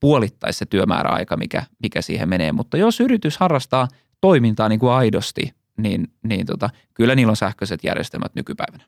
puolittaisi 0.00 0.58
se 0.58 0.66
työmääräaika, 0.66 1.36
mikä, 1.36 1.62
mikä 1.82 2.02
siihen 2.02 2.28
menee. 2.28 2.52
Mutta 2.52 2.76
jos 2.76 3.00
yritys 3.00 3.38
harrastaa 3.38 3.88
toimintaa 4.20 4.68
niin 4.68 4.80
kuin 4.80 4.92
aidosti, 4.92 5.54
niin, 5.76 6.12
niin 6.22 6.46
tota, 6.46 6.70
kyllä 6.94 7.14
niillä 7.14 7.30
on 7.30 7.36
sähköiset 7.36 7.84
järjestelmät 7.84 8.34
nykypäivänä. 8.34 8.84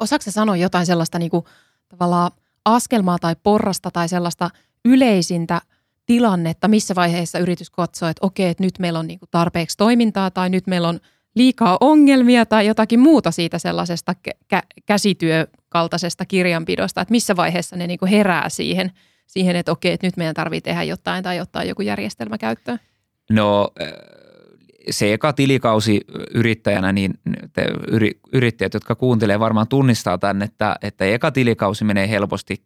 Osaatko 0.00 0.30
sanoa 0.30 0.56
jotain 0.56 0.86
sellaista 0.86 1.18
niin 1.18 1.30
kuin, 1.30 1.44
tavallaan 1.88 2.30
askelmaa 2.64 3.18
tai 3.18 3.36
porrasta 3.42 3.90
tai 3.90 4.08
sellaista 4.08 4.50
yleisintä 4.84 5.60
tilannetta, 6.06 6.68
missä 6.68 6.94
vaiheessa 6.94 7.38
yritys 7.38 7.70
katsoo, 7.70 8.08
että 8.08 8.26
okei, 8.26 8.48
että 8.48 8.62
nyt 8.62 8.78
meillä 8.78 8.98
on 8.98 9.06
niin 9.06 9.18
tarpeeksi 9.30 9.76
toimintaa 9.76 10.30
tai 10.30 10.50
nyt 10.50 10.66
meillä 10.66 10.88
on 10.88 11.00
liikaa 11.34 11.78
ongelmia 11.80 12.46
tai 12.46 12.66
jotakin 12.66 13.00
muuta 13.00 13.30
siitä 13.30 13.58
sellaisesta 13.58 14.14
kä- 14.54 14.66
käsityökaltaisesta 14.86 16.24
kirjanpidosta, 16.24 17.00
että 17.00 17.12
missä 17.12 17.36
vaiheessa 17.36 17.76
ne 17.76 17.86
niin 17.86 18.06
herää 18.10 18.48
siihen, 18.48 18.92
siihen, 19.26 19.56
että 19.56 19.72
okei, 19.72 19.92
että 19.92 20.06
nyt 20.06 20.16
meidän 20.16 20.34
tarvitsee 20.34 20.72
tehdä 20.72 20.82
jotain 20.82 21.24
tai 21.24 21.40
ottaa 21.40 21.64
joku 21.64 21.82
järjestelmä 21.82 22.38
käyttöön? 22.38 22.78
No 23.30 23.72
se 24.90 25.12
eka 25.12 25.32
tilikausi 25.32 26.00
yrittäjänä, 26.34 26.92
niin 26.92 27.14
te 27.52 27.66
yrittäjät, 28.32 28.74
jotka 28.74 28.94
kuuntelee, 28.94 29.40
varmaan 29.40 29.68
tunnistaa 29.68 30.18
tämän, 30.18 30.42
että, 30.42 30.76
että 30.82 31.04
eka 31.04 31.30
tilikausi 31.30 31.84
menee 31.84 32.08
helposti 32.08 32.64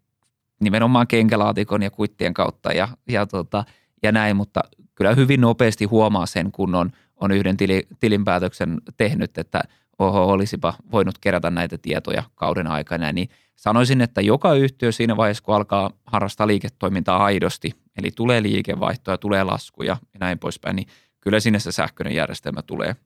nimenomaan 0.60 1.06
kenkälaatikon 1.06 1.82
ja 1.82 1.90
kuittien 1.90 2.34
kautta 2.34 2.72
ja, 2.72 2.88
ja, 3.08 3.26
tota, 3.26 3.64
ja 4.02 4.12
näin, 4.12 4.36
mutta 4.36 4.60
kyllä 4.94 5.14
hyvin 5.14 5.40
nopeasti 5.40 5.84
huomaa 5.84 6.26
sen, 6.26 6.52
kun 6.52 6.74
on, 6.74 6.90
on 7.16 7.32
yhden 7.32 7.56
tili, 7.56 7.86
tilinpäätöksen 8.00 8.80
tehnyt, 8.96 9.38
että 9.38 9.60
oho, 9.98 10.24
olisipa 10.24 10.74
voinut 10.92 11.18
kerätä 11.20 11.50
näitä 11.50 11.78
tietoja 11.78 12.22
kauden 12.34 12.66
aikana, 12.66 13.12
niin 13.12 13.28
sanoisin, 13.58 14.00
että 14.00 14.20
joka 14.20 14.54
yhtiö 14.54 14.92
siinä 14.92 15.16
vaiheessa, 15.16 15.44
kun 15.44 15.54
alkaa 15.54 15.90
harrastaa 16.06 16.46
liiketoimintaa 16.46 17.24
aidosti, 17.24 17.74
eli 17.96 18.10
tulee 18.10 18.42
liikevaihtoja, 18.42 19.18
tulee 19.18 19.44
laskuja 19.44 19.96
ja 20.14 20.18
näin 20.20 20.38
poispäin, 20.38 20.76
niin 20.76 20.88
kyllä 21.20 21.40
sinne 21.40 21.58
se 21.58 21.72
sähköinen 21.72 22.14
järjestelmä 22.14 22.62
tulee. 22.62 22.96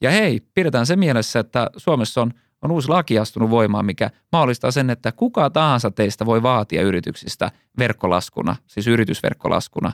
Ja 0.00 0.10
hei, 0.10 0.40
pidetään 0.54 0.86
se 0.86 0.96
mielessä, 0.96 1.40
että 1.40 1.70
Suomessa 1.76 2.22
on, 2.22 2.32
on 2.62 2.70
uusi 2.70 2.88
laki 2.88 3.18
astunut 3.18 3.50
voimaan, 3.50 3.84
mikä 3.84 4.10
mahdollistaa 4.32 4.70
sen, 4.70 4.90
että 4.90 5.12
kuka 5.12 5.50
tahansa 5.50 5.90
teistä 5.90 6.26
voi 6.26 6.42
vaatia 6.42 6.82
yrityksistä 6.82 7.50
verkkolaskuna, 7.78 8.56
siis 8.66 8.86
yritysverkkolaskuna, 8.86 9.92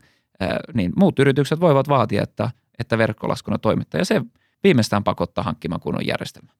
niin 0.74 0.92
muut 0.96 1.18
yritykset 1.18 1.60
voivat 1.60 1.88
vaatia, 1.88 2.22
että, 2.22 2.50
että 2.78 2.98
verkkolaskuna 2.98 3.58
toimittaa. 3.58 4.00
Ja 4.00 4.04
se 4.04 4.22
viimeistään 4.64 5.04
pakottaa 5.04 5.44
hankkimaan 5.44 5.80
kunnon 5.80 6.06
järjestelmä. 6.06 6.52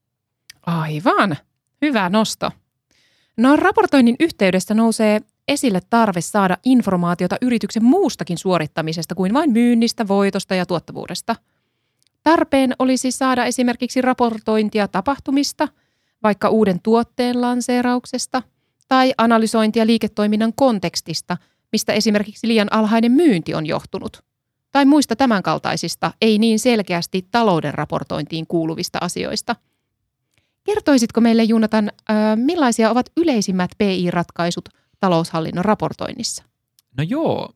Aivan. 0.67 1.37
Hyvä 1.83 2.09
nosto. 2.09 2.51
No 3.37 3.57
raportoinnin 3.57 4.17
yhteydessä 4.21 4.75
nousee 4.75 5.21
esille 5.49 5.81
tarve 5.91 6.21
saada 6.21 6.57
informaatiota 6.65 7.37
yrityksen 7.43 7.85
muustakin 7.85 8.39
suorittamisesta 8.39 9.15
kuin 9.15 9.35
vain 9.35 9.53
myynnistä, 9.53 10.09
voitosta 10.09 10.55
ja 10.55 10.67
tuottavuudesta. 10.67 11.37
Tarpeen 12.23 12.75
olisi 12.79 13.11
saada 13.11 13.45
esimerkiksi 13.45 14.03
raportointia 14.03 14.89
tapahtumista, 14.89 15.69
vaikka 16.23 16.49
uuden 16.49 16.81
tuotteen 16.83 17.41
lanseerauksesta, 17.41 18.43
tai 18.89 19.15
analysointia 19.19 19.87
liiketoiminnan 19.87 20.53
kontekstista, 20.57 21.37
mistä 21.73 21.93
esimerkiksi 21.93 22.49
liian 22.49 22.73
alhainen 22.73 23.13
myynti 23.13 23.55
on 23.55 23.67
johtunut, 23.67 24.25
tai 24.73 24.85
muista 24.85 25.17
tämänkaltaisista, 25.17 26.13
ei 26.21 26.39
niin 26.39 26.59
selkeästi 26.59 27.29
talouden 27.31 27.75
raportointiin 27.75 28.47
kuuluvista 28.47 28.99
asioista– 29.03 29.57
Kertoisitko 30.67 31.21
meille, 31.21 31.45
Junatan, 31.45 31.91
millaisia 32.37 32.91
ovat 32.91 33.07
yleisimmät 33.17 33.71
PI-ratkaisut 33.79 34.69
taloushallinnon 35.01 35.65
raportoinnissa? 35.65 36.45
No 36.99 37.05
joo, 37.09 37.55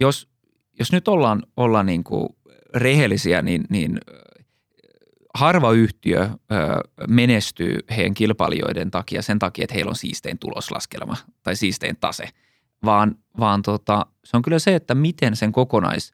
jos, 0.00 0.28
jos 0.78 0.92
nyt 0.92 1.08
ollaan, 1.08 1.42
ollaan 1.56 1.86
niin 1.86 2.04
kuin 2.04 2.28
rehellisiä, 2.74 3.42
niin, 3.42 3.64
niin 3.70 4.00
harva 5.34 5.72
yhtiö 5.72 6.30
menestyy 7.08 7.78
heidän 7.96 8.14
kilpailijoiden 8.14 8.90
takia 8.90 9.22
sen 9.22 9.38
takia, 9.38 9.62
että 9.64 9.74
heillä 9.74 9.90
on 9.90 9.96
siistein 9.96 10.38
tuloslaskelma 10.38 11.16
tai 11.42 11.56
siistein 11.56 11.96
tase, 12.00 12.28
vaan, 12.84 13.18
vaan 13.38 13.62
tota, 13.62 14.06
se 14.24 14.36
on 14.36 14.42
kyllä 14.42 14.58
se, 14.58 14.74
että 14.74 14.94
miten 14.94 15.36
sen 15.36 15.52
kokonais 15.52 16.12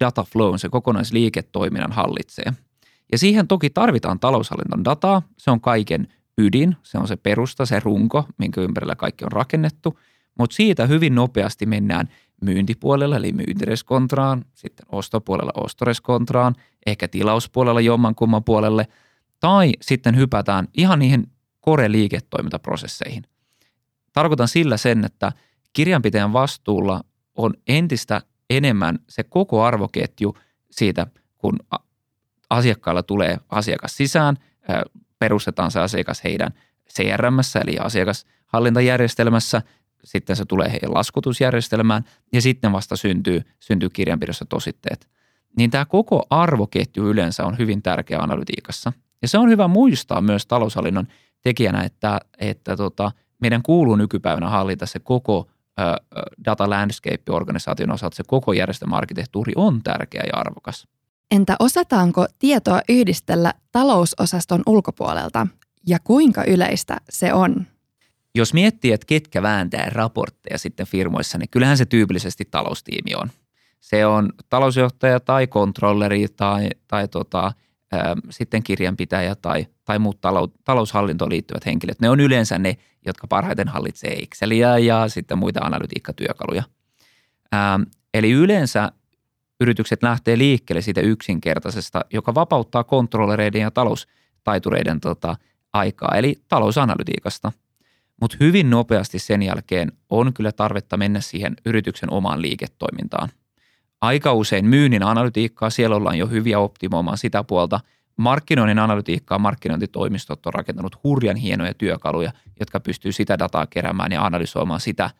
data 0.00 0.22
flow, 0.22 0.54
se 0.56 0.68
kokonaisliiketoiminnan 0.68 1.92
hallitsee. 1.92 2.52
Ja 3.12 3.18
siihen 3.18 3.48
toki 3.48 3.70
tarvitaan 3.70 4.20
taloushallinnon 4.20 4.84
dataa, 4.84 5.22
se 5.38 5.50
on 5.50 5.60
kaiken 5.60 6.08
ydin, 6.38 6.76
se 6.82 6.98
on 6.98 7.08
se 7.08 7.16
perusta, 7.16 7.66
se 7.66 7.80
runko, 7.80 8.24
minkä 8.38 8.60
ympärillä 8.60 8.96
kaikki 8.96 9.24
on 9.24 9.32
rakennettu, 9.32 9.98
mutta 10.38 10.56
siitä 10.56 10.86
hyvin 10.86 11.14
nopeasti 11.14 11.66
mennään 11.66 12.08
myyntipuolella 12.40 13.16
eli 13.16 13.32
myyntireskontraan, 13.32 14.44
sitten 14.54 14.86
ostopuolella 14.92 15.52
ostoreskontraan, 15.56 16.54
ehkä 16.86 17.08
tilauspuolella 17.08 17.80
jommankumman 17.80 18.44
puolelle, 18.44 18.88
tai 19.40 19.72
sitten 19.82 20.16
hypätään 20.16 20.68
ihan 20.74 20.98
niihin 20.98 21.26
kore-liiketoimintaprosesseihin. 21.60 23.22
Tarkoitan 24.12 24.48
sillä 24.48 24.76
sen, 24.76 25.04
että 25.04 25.32
kirjanpitäjän 25.72 26.32
vastuulla 26.32 27.04
on 27.34 27.54
entistä 27.68 28.22
enemmän 28.50 28.98
se 29.08 29.24
koko 29.24 29.64
arvoketju 29.64 30.36
siitä, 30.70 31.06
kun 31.38 31.58
asiakkailla 32.50 33.02
tulee 33.02 33.38
asiakas 33.48 33.96
sisään, 33.96 34.36
perustetaan 35.18 35.70
se 35.70 35.80
asiakas 35.80 36.24
heidän 36.24 36.50
CRM, 36.94 37.38
eli 37.62 37.78
asiakashallintajärjestelmässä, 37.78 39.62
sitten 40.04 40.36
se 40.36 40.44
tulee 40.44 40.72
heidän 40.72 40.94
laskutusjärjestelmään 40.94 42.04
ja 42.32 42.42
sitten 42.42 42.72
vasta 42.72 42.96
syntyy, 42.96 43.42
syntyy 43.60 43.90
kirjanpidossa 43.90 44.44
tositteet. 44.44 45.08
Niin 45.56 45.70
tämä 45.70 45.84
koko 45.84 46.26
arvoketju 46.30 47.08
yleensä 47.08 47.44
on 47.44 47.58
hyvin 47.58 47.82
tärkeä 47.82 48.18
analytiikassa. 48.18 48.92
Ja 49.22 49.28
se 49.28 49.38
on 49.38 49.48
hyvä 49.48 49.68
muistaa 49.68 50.20
myös 50.20 50.46
taloushallinnon 50.46 51.06
tekijänä, 51.42 51.82
että, 51.82 52.20
että 52.38 52.76
tota, 52.76 53.12
meidän 53.40 53.62
kuuluu 53.62 53.96
nykypäivänä 53.96 54.48
hallita 54.48 54.86
se 54.86 54.98
koko 54.98 55.48
data 56.44 56.70
landscape-organisaation 56.70 57.90
osalta, 57.90 58.16
se 58.16 58.22
koko 58.26 58.52
järjestelmäarkkitehtuuri 58.52 59.52
on 59.56 59.82
tärkeä 59.82 60.22
ja 60.26 60.40
arvokas. 60.40 60.88
Entä 61.30 61.56
osataanko 61.58 62.26
tietoa 62.38 62.80
yhdistellä 62.88 63.54
talousosaston 63.72 64.62
ulkopuolelta 64.66 65.46
ja 65.86 65.98
kuinka 66.04 66.44
yleistä 66.44 66.96
se 67.10 67.32
on? 67.32 67.66
Jos 68.34 68.54
miettii, 68.54 68.92
että 68.92 69.06
ketkä 69.06 69.42
vääntää 69.42 69.90
raportteja 69.90 70.58
sitten 70.58 70.86
firmoissa, 70.86 71.38
niin 71.38 71.48
kyllähän 71.50 71.76
se 71.76 71.84
tyypillisesti 71.86 72.44
taloustiimi 72.50 73.14
on. 73.14 73.30
Se 73.80 74.06
on 74.06 74.32
talousjohtaja 74.48 75.20
tai 75.20 75.46
kontrolleri 75.46 76.26
tai, 76.36 76.68
tai 76.88 77.08
tota, 77.08 77.46
ä, 77.46 77.52
sitten 78.30 78.62
kirjanpitäjä 78.62 79.34
tai, 79.34 79.66
tai 79.84 79.98
muut 79.98 80.20
talou, 80.20 80.48
taloushallintoon 80.64 81.30
liittyvät 81.30 81.66
henkilöt. 81.66 82.00
Ne 82.00 82.10
on 82.10 82.20
yleensä 82.20 82.58
ne, 82.58 82.76
jotka 83.06 83.26
parhaiten 83.26 83.68
hallitsee 83.68 84.12
Exceliä 84.12 84.78
ja 84.78 85.08
sitten 85.08 85.38
muita 85.38 85.60
analytiikkatyökaluja. 85.60 86.62
Ä, 87.54 87.80
eli 88.14 88.30
yleensä 88.30 88.92
yritykset 89.60 90.02
lähtee 90.02 90.38
liikkeelle 90.38 90.82
siitä 90.82 91.00
yksinkertaisesta, 91.00 92.04
joka 92.12 92.34
vapauttaa 92.34 92.84
kontrollereiden 92.84 93.60
ja 93.60 93.70
taloustaitureiden 93.70 95.00
tota, 95.00 95.36
aikaa, 95.72 96.14
eli 96.16 96.40
talousanalytiikasta. 96.48 97.52
Mutta 98.20 98.36
hyvin 98.40 98.70
nopeasti 98.70 99.18
sen 99.18 99.42
jälkeen 99.42 99.92
on 100.10 100.32
kyllä 100.32 100.52
tarvetta 100.52 100.96
mennä 100.96 101.20
siihen 101.20 101.56
yrityksen 101.66 102.12
omaan 102.12 102.42
liiketoimintaan. 102.42 103.28
Aika 104.00 104.32
usein 104.32 104.66
myynnin 104.66 105.02
analytiikkaa, 105.02 105.70
siellä 105.70 105.96
ollaan 105.96 106.18
jo 106.18 106.26
hyviä 106.26 106.58
optimoimaan 106.58 107.18
sitä 107.18 107.44
puolta. 107.44 107.80
Markkinoinnin 108.16 108.78
analytiikkaa 108.78 109.38
markkinointitoimistot 109.38 110.46
on 110.46 110.54
rakentanut 110.54 110.96
hurjan 111.04 111.36
hienoja 111.36 111.74
työkaluja, 111.74 112.32
jotka 112.60 112.80
pystyy 112.80 113.12
sitä 113.12 113.38
dataa 113.38 113.66
keräämään 113.66 114.12
ja 114.12 114.26
analysoimaan 114.26 114.80
sitä, 114.80 115.10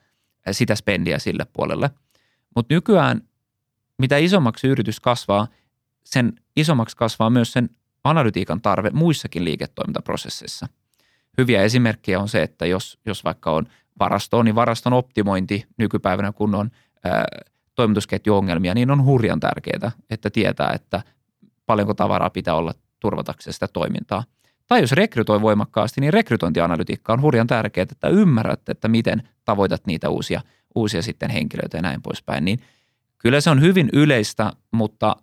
sitä 0.50 0.75
spendiä 0.75 1.19
sille 1.19 1.47
puolelle. 1.52 1.90
Mutta 2.57 2.75
nykyään 2.75 3.21
mitä 3.98 4.16
isommaksi 4.16 4.66
yritys 4.66 5.00
kasvaa, 5.00 5.46
sen 6.04 6.32
isommaksi 6.56 6.96
kasvaa 6.96 7.30
myös 7.30 7.52
sen 7.52 7.70
analytiikan 8.04 8.60
tarve 8.60 8.90
muissakin 8.90 9.44
liiketoimintaprosesseissa. 9.44 10.66
Hyviä 11.38 11.62
esimerkkejä 11.62 12.20
on 12.20 12.28
se, 12.28 12.42
että 12.42 12.66
jos, 12.66 12.98
jos 13.06 13.24
vaikka 13.24 13.50
on 13.50 13.66
varasto, 13.98 14.42
niin 14.42 14.54
varaston 14.54 14.92
optimointi 14.92 15.66
nykypäivänä, 15.78 16.32
kun 16.32 16.54
on 16.54 16.70
ää, 17.04 17.24
toimitusketjuongelmia, 17.74 18.74
niin 18.74 18.90
on 18.90 19.04
hurjan 19.04 19.40
tärkeää, 19.40 19.92
että 20.10 20.30
tietää, 20.30 20.72
että 20.74 21.02
paljonko 21.66 21.94
tavaraa 21.94 22.30
pitää 22.30 22.54
olla 22.54 22.74
turvatakseen 23.00 23.54
sitä 23.54 23.68
toimintaa. 23.68 24.24
Tai 24.66 24.80
jos 24.80 24.92
rekrytoi 24.92 25.40
voimakkaasti, 25.40 26.00
niin 26.00 26.12
rekrytointianalytiikka 26.12 27.12
on 27.12 27.22
hurjan 27.22 27.46
tärkeää, 27.46 27.86
että 27.92 28.08
ymmärrät, 28.08 28.68
että 28.68 28.88
miten 28.88 29.28
tavoitat 29.44 29.86
niitä 29.86 30.08
uusia, 30.08 30.40
uusia 30.74 31.02
sitten 31.02 31.30
henkilöitä 31.30 31.78
ja 31.78 31.82
näin 31.82 32.02
poispäin. 32.02 32.44
Niin– 32.44 32.60
Kyllä 33.18 33.40
se 33.40 33.50
on 33.50 33.61
hyvin 33.61 33.88
yleistä, 33.92 34.52
mutta 34.73 35.16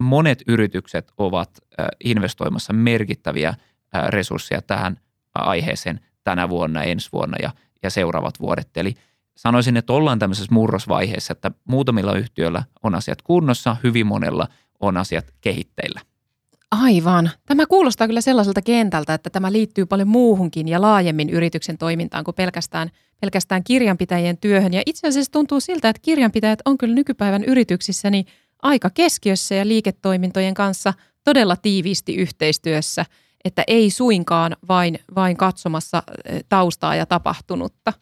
monet 0.00 0.42
yritykset 0.46 1.12
ovat 1.16 1.50
investoimassa 2.04 2.72
merkittäviä 2.72 3.54
resursseja 4.08 4.62
tähän 4.62 5.00
aiheeseen 5.34 6.00
tänä 6.24 6.48
vuonna, 6.48 6.82
ensi 6.82 7.08
vuonna 7.12 7.36
ja, 7.42 7.50
ja 7.82 7.90
seuraavat 7.90 8.40
vuodet. 8.40 8.76
Eli 8.76 8.94
sanoisin, 9.36 9.76
että 9.76 9.92
ollaan 9.92 10.18
tämmöisessä 10.18 10.54
murrosvaiheessa, 10.54 11.32
että 11.32 11.50
muutamilla 11.64 12.16
yhtiöillä 12.16 12.62
on 12.82 12.94
asiat 12.94 13.22
kunnossa, 13.22 13.76
hyvin 13.82 14.06
monella 14.06 14.48
on 14.80 14.96
asiat 14.96 15.34
kehitteillä. 15.40 16.00
Aivan. 16.72 17.30
Tämä 17.46 17.66
kuulostaa 17.66 18.06
kyllä 18.06 18.20
sellaiselta 18.20 18.62
kentältä, 18.62 19.14
että 19.14 19.30
tämä 19.30 19.52
liittyy 19.52 19.86
paljon 19.86 20.08
muuhunkin 20.08 20.68
ja 20.68 20.80
laajemmin 20.80 21.30
yrityksen 21.30 21.78
toimintaan 21.78 22.24
kuin 22.24 22.34
pelkästään, 22.34 22.90
pelkästään 23.20 23.64
kirjanpitäjien 23.64 24.38
työhön. 24.38 24.74
Ja 24.74 24.82
itse 24.86 25.08
asiassa 25.08 25.32
tuntuu 25.32 25.60
siltä, 25.60 25.88
että 25.88 26.02
kirjanpitäjät 26.02 26.58
on 26.64 26.78
kyllä 26.78 26.94
nykypäivän 26.94 27.44
yrityksissä 27.44 28.10
niin 28.10 28.26
aika 28.62 28.90
keskiössä 28.90 29.54
ja 29.54 29.68
liiketoimintojen 29.68 30.54
kanssa 30.54 30.94
todella 31.24 31.56
tiiviisti 31.56 32.14
yhteistyössä, 32.16 33.06
että 33.44 33.64
ei 33.66 33.90
suinkaan 33.90 34.56
vain, 34.68 34.98
vain 35.14 35.36
katsomassa 35.36 36.02
eh, 36.24 36.44
taustaa 36.48 36.94
ja 36.94 37.06
tapahtunutta. 37.06 37.92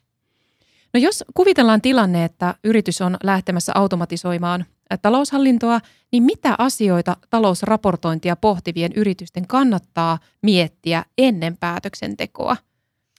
No 0.95 1.01
jos 1.01 1.25
kuvitellaan 1.35 1.81
tilanne, 1.81 2.25
että 2.25 2.55
yritys 2.65 3.01
on 3.01 3.17
lähtemässä 3.23 3.73
automatisoimaan 3.75 4.65
taloushallintoa, 4.99 5.81
niin 6.13 6.23
mitä 6.23 6.55
asioita 6.59 7.17
talousraportointia 7.31 8.37
pohtivien 8.37 8.93
yritysten 8.97 9.47
kannattaa 9.47 10.19
miettiä 10.43 11.05
ennen 11.19 11.57
päätöksentekoa? 11.57 12.57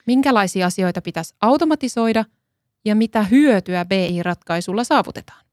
Minkälaisia 0.05 0.65
asioita 0.65 1.01
pitäisi 1.01 1.35
automatisoida 1.41 2.25
ja 2.85 2.95
mitä 2.95 3.23
hyötyä 3.23 3.85
BI-ratkaisulla 3.85 4.83
saavutetaan? 4.83 5.45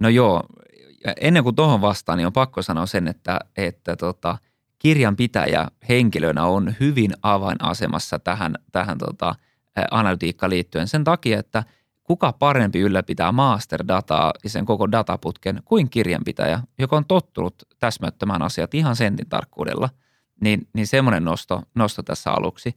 No 0.00 0.08
joo, 0.08 0.42
ennen 1.20 1.42
kuin 1.42 1.56
tuohon 1.56 1.80
vastaan, 1.80 2.18
niin 2.18 2.26
on 2.26 2.32
pakko 2.32 2.62
sanoa 2.62 2.86
sen, 2.86 3.08
että, 3.08 3.40
että 3.56 3.96
tota, 3.96 4.38
kirjanpitäjä 4.78 5.68
henkilönä 5.88 6.44
on 6.44 6.74
hyvin 6.80 7.10
avainasemassa 7.22 8.18
tähän, 8.18 8.54
tähän 8.72 8.98
tota, 8.98 9.34
analytiikkaan 9.90 10.50
liittyen 10.50 10.88
sen 10.88 11.04
takia, 11.04 11.38
että– 11.38 11.64
kuka 12.04 12.32
parempi 12.32 12.80
ylläpitää 12.80 13.32
masterdataa 13.32 14.32
ja 14.44 14.50
sen 14.50 14.64
koko 14.64 14.92
dataputken 14.92 15.62
kuin 15.64 15.90
kirjanpitäjä, 15.90 16.60
joka 16.78 16.96
on 16.96 17.04
tottunut 17.04 17.54
täsmäyttämään 17.78 18.42
asiat 18.42 18.74
ihan 18.74 18.96
sentin 18.96 19.28
tarkkuudella, 19.28 19.88
niin, 20.40 20.68
niin 20.72 20.86
semmoinen 20.86 21.24
nosto, 21.24 21.62
nosto 21.74 22.02
tässä 22.02 22.30
aluksi. 22.30 22.74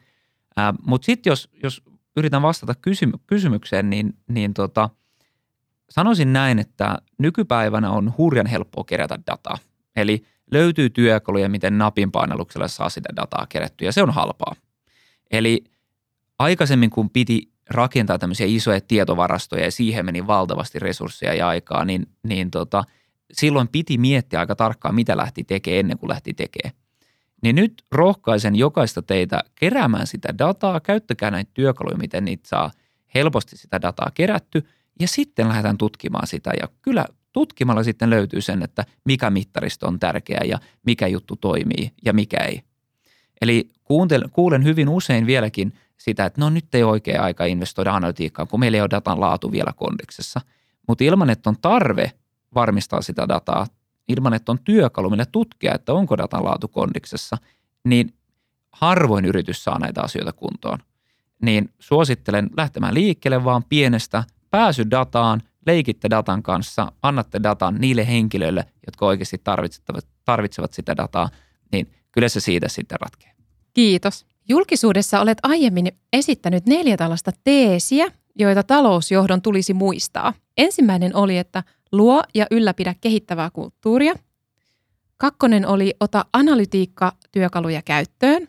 Mutta 0.86 1.06
sitten 1.06 1.32
jos, 1.32 1.50
jos 1.64 1.84
yritän 2.18 2.42
vastata 2.42 2.74
kysymy- 2.82 3.20
kysymykseen, 3.28 3.90
niin, 3.90 4.18
niin 4.28 4.54
tota, 4.54 4.90
sanoisin 5.90 6.34
näin, 6.34 6.60
että 6.60 6.98
nykypäivänä 7.18 7.92
on 7.92 8.14
hurjan 8.18 8.48
helppoa 8.48 8.84
kerätä 8.84 9.20
dataa. 9.28 9.58
Eli 9.96 10.26
löytyy 10.52 10.90
työkaluja, 10.90 11.50
miten 11.50 11.78
napin 11.78 12.12
painalluksella 12.12 12.68
saa 12.68 12.90
sitä 12.90 13.10
dataa 13.16 13.46
kerättyä, 13.50 13.88
ja 13.88 13.92
se 13.92 14.04
on 14.04 14.12
halpaa. 14.12 14.56
Eli 15.32 15.64
aikaisemmin, 16.40 16.90
kun 16.90 17.10
piti 17.10 17.57
rakentaa 17.70 18.20
tämmöisiä 18.20 18.48
isoja 18.50 18.82
tietovarastoja 18.82 19.64
ja 19.64 19.72
siihen 19.72 20.06
meni 20.06 20.28
valtavasti 20.28 20.80
resursseja 20.80 21.34
ja 21.34 21.48
aikaa, 21.48 21.86
niin, 21.86 22.08
niin 22.24 22.52
tota, 22.52 22.84
silloin 23.32 23.68
piti 23.68 23.98
miettiä 23.98 24.40
aika 24.40 24.56
tarkkaan, 24.56 24.96
mitä 24.96 25.18
lähti 25.18 25.44
tekemään 25.44 25.80
ennen 25.80 25.98
kuin 25.98 26.10
lähti 26.10 26.34
tekemään. 26.34 26.76
Niin 27.44 27.56
nyt 27.56 27.84
rohkaisen 27.92 28.56
jokaista 28.56 29.02
teitä 29.02 29.44
keräämään 29.56 30.08
sitä 30.08 30.38
dataa, 30.38 30.80
käyttäkää 30.80 31.32
näitä 31.32 31.52
työkaluja, 31.54 31.98
miten 31.98 32.26
niitä 32.26 32.48
saa 32.50 32.72
helposti 33.16 33.58
sitä 33.58 33.82
dataa 33.82 34.12
kerätty 34.14 34.68
ja 35.00 35.08
sitten 35.08 35.48
lähdetään 35.48 35.78
tutkimaan 35.78 36.28
sitä 36.28 36.52
ja 36.62 36.68
kyllä 36.82 37.06
tutkimalla 37.34 37.84
sitten 37.84 38.10
löytyy 38.10 38.42
sen, 38.42 38.64
että 38.64 38.86
mikä 39.06 39.30
mittaristo 39.30 39.88
on 39.88 40.00
tärkeä 40.00 40.42
ja 40.46 40.60
mikä 40.86 41.08
juttu 41.08 41.36
toimii 41.36 41.92
ja 42.06 42.14
mikä 42.14 42.38
ei. 42.38 42.62
Eli 43.42 43.70
kuulen 44.32 44.64
hyvin 44.64 44.90
usein 44.90 45.26
vieläkin– 45.26 45.74
sitä, 45.98 46.26
että 46.26 46.42
no 46.42 46.50
nyt 46.50 46.76
ei 46.76 46.84
ole 46.84 46.92
oikea 46.92 47.24
aika 47.24 47.46
investoida 47.46 47.96
analytiikkaan, 47.96 48.48
kun 48.48 48.60
meillä 48.60 48.76
ei 48.76 48.82
ole 48.82 48.90
datan 48.90 49.20
laatu 49.20 49.52
vielä 49.52 49.74
kondiksessa. 49.76 50.42
Mutta 50.88 51.04
ilman, 51.04 51.30
että 51.30 51.50
on 51.50 51.58
tarve 51.62 52.12
varmistaa 52.56 53.02
sitä 53.02 53.28
dataa, 53.28 53.68
ilman, 54.08 54.34
että 54.34 54.52
on 54.52 54.60
työkalu, 54.60 55.10
millä 55.10 55.26
tutkia, 55.26 55.76
että 55.76 55.94
onko 55.94 56.18
datan 56.18 56.46
laatu 56.46 56.68
kondiksessa, 56.68 57.38
niin 57.84 58.14
harvoin 58.72 59.26
yritys 59.26 59.64
saa 59.64 59.80
näitä 59.80 60.02
asioita 60.02 60.34
kuntoon. 60.34 60.80
Niin 61.42 61.70
suosittelen 61.80 62.50
lähtemään 62.58 62.94
liikkeelle 62.94 63.44
vaan 63.44 63.64
pienestä, 63.70 64.24
pääsy 64.50 64.92
dataan, 64.92 65.42
leikitte 65.66 66.10
datan 66.10 66.44
kanssa, 66.44 66.92
annatte 67.02 67.44
datan 67.44 67.76
niille 67.76 68.08
henkilöille, 68.08 68.66
jotka 68.86 69.06
oikeasti 69.06 69.42
tarvitsevat, 69.44 70.08
tarvitsevat 70.26 70.74
sitä 70.74 70.98
dataa, 70.98 71.30
niin 71.72 71.92
kyllä 72.12 72.30
se 72.30 72.40
siitä 72.40 72.70
sitten 72.70 73.00
ratkee. 73.02 73.32
Kiitos. 73.74 74.26
Julkisuudessa 74.50 75.20
olet 75.20 75.38
aiemmin 75.44 75.92
esittänyt 76.14 76.66
neljä 76.66 76.98
tällaista 76.98 77.32
teesiä, 77.44 78.12
joita 78.36 78.64
talousjohdon 78.64 79.42
tulisi 79.42 79.74
muistaa. 79.74 80.34
Ensimmäinen 80.58 81.16
oli, 81.16 81.38
että 81.38 81.64
luo 81.92 82.24
ja 82.36 82.48
ylläpidä 82.52 82.96
kehittävää 83.02 83.50
kulttuuria. 83.50 84.14
Kakkonen 85.18 85.68
oli 85.68 85.94
ota 86.00 86.26
analytiikka 86.34 87.14
työkaluja 87.32 87.82
käyttöön. 87.82 88.48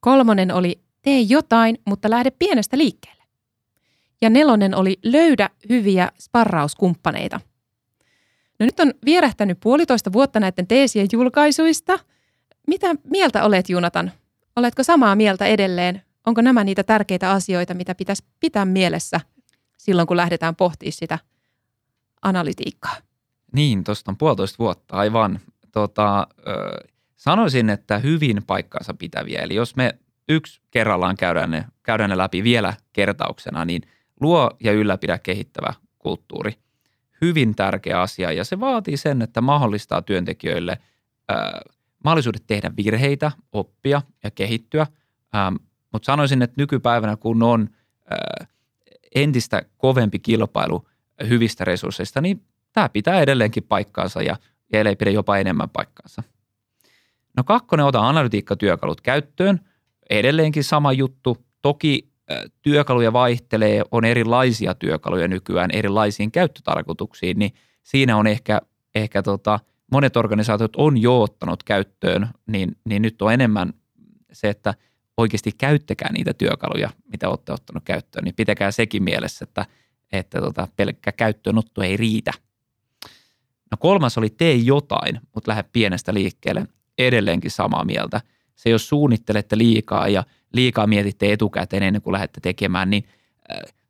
Kolmonen 0.00 0.54
oli 0.54 0.80
tee 1.02 1.20
jotain, 1.20 1.78
mutta 1.86 2.10
lähde 2.10 2.30
pienestä 2.30 2.78
liikkeelle. 2.78 3.22
Ja 4.20 4.30
nelonen 4.30 4.74
oli 4.74 4.98
löydä 5.04 5.50
hyviä 5.68 6.12
sparrauskumppaneita. 6.20 7.40
No 8.60 8.66
nyt 8.66 8.80
on 8.80 8.94
vierähtänyt 9.04 9.60
puolitoista 9.60 10.12
vuotta 10.12 10.40
näiden 10.40 10.66
teesien 10.66 11.08
julkaisuista. 11.12 11.98
Mitä 12.66 12.94
mieltä 13.10 13.44
olet, 13.44 13.68
Junatan? 13.68 14.12
Oletko 14.58 14.82
samaa 14.82 15.16
mieltä 15.16 15.46
edelleen? 15.46 16.02
Onko 16.26 16.40
nämä 16.40 16.64
niitä 16.64 16.82
tärkeitä 16.82 17.30
asioita, 17.30 17.74
mitä 17.74 17.94
pitäisi 17.94 18.24
pitää 18.40 18.64
mielessä 18.64 19.20
silloin, 19.76 20.08
kun 20.08 20.16
lähdetään 20.16 20.56
pohtimaan 20.56 20.92
sitä 20.92 21.18
analytiikkaa? 22.22 22.96
Niin, 23.52 23.84
tuosta 23.84 24.10
on 24.10 24.16
puolitoista 24.16 24.58
vuotta, 24.58 24.96
aivan. 24.96 25.40
Tota, 25.72 26.26
ö, 26.48 26.88
sanoisin, 27.16 27.70
että 27.70 27.98
hyvin 27.98 28.42
paikkaansa 28.46 28.94
pitäviä. 28.94 29.42
Eli 29.42 29.54
jos 29.54 29.76
me 29.76 29.98
yksi 30.28 30.60
kerrallaan 30.70 31.16
käydään 31.16 31.50
ne, 31.50 31.64
käydään 31.82 32.10
ne 32.10 32.18
läpi 32.18 32.44
vielä 32.44 32.74
kertauksena, 32.92 33.64
niin 33.64 33.82
luo 34.20 34.50
ja 34.60 34.72
ylläpidä 34.72 35.18
kehittävä 35.18 35.74
kulttuuri. 35.98 36.52
Hyvin 37.20 37.54
tärkeä 37.54 38.00
asia 38.00 38.32
ja 38.32 38.44
se 38.44 38.60
vaatii 38.60 38.96
sen, 38.96 39.22
että 39.22 39.40
mahdollistaa 39.40 40.02
työntekijöille 40.02 40.78
ö, 41.30 41.34
mahdollisuudet 42.04 42.44
tehdä 42.46 42.70
virheitä, 42.76 43.32
oppia 43.52 44.02
ja 44.24 44.30
kehittyä. 44.30 44.86
Ähm, 45.36 45.54
mutta 45.92 46.06
sanoisin, 46.06 46.42
että 46.42 46.54
nykypäivänä 46.56 47.16
kun 47.16 47.42
on 47.42 47.68
äh, 48.12 48.48
entistä 49.14 49.62
kovempi 49.76 50.18
kilpailu 50.18 50.88
hyvistä 51.28 51.64
resursseista, 51.64 52.20
niin 52.20 52.44
tämä 52.72 52.88
pitää 52.88 53.20
edelleenkin 53.20 53.62
paikkaansa 53.62 54.22
ja, 54.22 54.36
ja 54.72 54.96
pidä 54.98 55.10
jopa 55.10 55.36
enemmän 55.36 55.70
paikkaansa. 55.70 56.22
No 57.36 57.44
kakkonen, 57.44 57.86
ota 57.86 58.08
analytiikkatyökalut 58.08 59.00
käyttöön. 59.00 59.60
Edelleenkin 60.10 60.64
sama 60.64 60.92
juttu. 60.92 61.38
Toki 61.62 62.08
äh, 62.30 62.36
työkaluja 62.62 63.12
vaihtelee, 63.12 63.82
on 63.90 64.04
erilaisia 64.04 64.74
työkaluja 64.74 65.28
nykyään 65.28 65.70
erilaisiin 65.70 66.32
käyttötarkoituksiin, 66.32 67.38
niin 67.38 67.54
siinä 67.82 68.16
on 68.16 68.26
ehkä, 68.26 68.60
ehkä 68.94 69.22
tota, 69.22 69.60
monet 69.92 70.16
organisaatiot 70.16 70.76
on 70.76 70.98
jo 70.98 71.22
ottanut 71.22 71.62
käyttöön, 71.62 72.28
niin, 72.46 72.76
niin 72.84 73.02
nyt 73.02 73.22
on 73.22 73.32
enemmän 73.32 73.72
se, 74.32 74.48
että 74.48 74.74
oikeasti 75.16 75.52
käyttäkää 75.58 76.12
niitä 76.12 76.34
työkaluja, 76.34 76.90
mitä 77.12 77.28
olette 77.28 77.52
ottanut 77.52 77.84
käyttöön, 77.84 78.24
niin 78.24 78.34
pitäkää 78.34 78.70
sekin 78.70 79.02
mielessä, 79.02 79.44
että, 79.44 79.66
että 80.12 80.40
tota, 80.40 80.68
pelkkä 80.76 81.12
käyttöönotto 81.12 81.82
ei 81.82 81.96
riitä. 81.96 82.32
No 83.70 83.76
kolmas 83.80 84.18
oli 84.18 84.30
tee 84.30 84.54
jotain, 84.54 85.20
mutta 85.34 85.50
lähde 85.50 85.64
pienestä 85.72 86.14
liikkeelle. 86.14 86.66
Edelleenkin 86.98 87.50
samaa 87.50 87.84
mieltä. 87.84 88.20
Se 88.54 88.70
jos 88.70 88.88
suunnittelette 88.88 89.58
liikaa 89.58 90.08
ja 90.08 90.24
liikaa 90.52 90.86
mietitte 90.86 91.32
etukäteen 91.32 91.82
ennen 91.82 92.02
kuin 92.02 92.12
lähdette 92.12 92.40
tekemään, 92.40 92.90
niin 92.90 93.04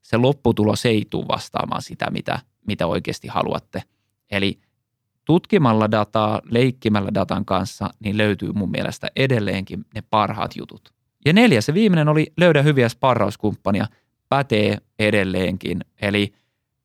se 0.03 0.17
lopputulos 0.17 0.87
ei 0.87 1.07
tule 1.11 1.29
vastaamaan 1.29 1.83
sitä, 1.83 2.11
mitä, 2.11 2.39
mitä 2.67 2.87
oikeasti 2.87 3.29
haluatte. 3.29 3.83
Eli 4.31 4.61
tutkimalla 5.29 5.91
dataa, 5.91 6.41
leikkimällä 6.51 7.15
datan 7.15 7.45
kanssa, 7.45 7.91
niin 8.01 8.19
löytyy 8.19 8.53
mun 8.53 8.71
mielestä 8.71 9.09
edelleenkin 9.17 9.85
ne 9.95 10.03
parhaat 10.11 10.57
jutut. 10.57 10.93
Ja 11.27 11.33
neljäs 11.33 11.69
ja 11.69 11.75
viimeinen 11.75 12.09
oli 12.09 12.33
löydä 12.37 12.63
hyviä 12.63 12.89
sparrauskumppania, 12.89 13.87
pätee 14.29 14.79
edelleenkin. 14.99 15.85
Eli 16.03 16.35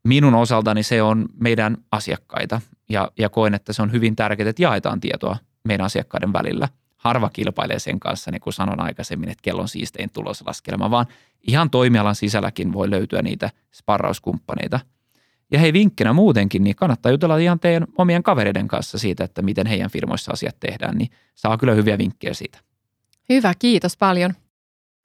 minun 0.04 0.34
osaltani 0.34 0.84
se 0.84 1.02
on 1.02 1.26
meidän 1.40 1.78
asiakkaita 1.92 2.62
ja, 2.90 3.12
ja 3.18 3.30
koen, 3.30 3.54
että 3.54 3.74
se 3.74 3.82
on 3.82 3.92
hyvin 3.92 4.16
tärkeää, 4.16 4.50
että 4.50 4.64
jaetaan 4.64 5.00
tietoa 5.00 5.38
meidän 5.64 5.86
asiakkaiden 5.86 6.34
välillä. 6.34 6.70
Harva 6.98 7.30
kilpailee 7.30 7.80
sen 7.80 8.00
kanssa, 8.00 8.32
niin 8.32 8.42
kuin 8.42 8.54
sanon 8.54 8.80
aikaisemmin, 8.80 9.30
että 9.30 9.42
kellon 9.42 9.68
siistein 9.68 10.10
tuloslaskelma, 10.10 10.92
vaan 10.92 11.06
ihan 11.48 11.70
toimialan 11.70 12.16
sisälläkin 12.16 12.74
voi 12.74 12.90
löytyä 12.90 13.22
niitä 13.22 13.50
sparrauskumppaneita– 13.72 14.80
ja 15.52 15.60
hei 15.60 15.74
vinkkinä 15.74 16.14
muutenkin, 16.14 16.64
niin 16.64 16.76
kannattaa 16.76 17.12
jutella 17.12 17.38
ihan 17.38 17.60
teidän 17.60 17.88
omien 17.98 18.24
kavereiden 18.24 18.68
kanssa 18.68 18.98
siitä, 18.98 19.24
että 19.24 19.42
miten 19.42 19.68
heidän 19.68 19.90
firmoissa 19.90 20.32
asiat 20.32 20.60
tehdään, 20.60 20.98
niin 20.98 21.10
saa 21.36 21.58
kyllä 21.58 21.74
hyviä 21.74 21.98
vinkkejä 21.98 22.34
siitä. 22.34 22.60
Hyvä, 23.30 23.54
kiitos 23.60 23.98
paljon. 23.98 24.34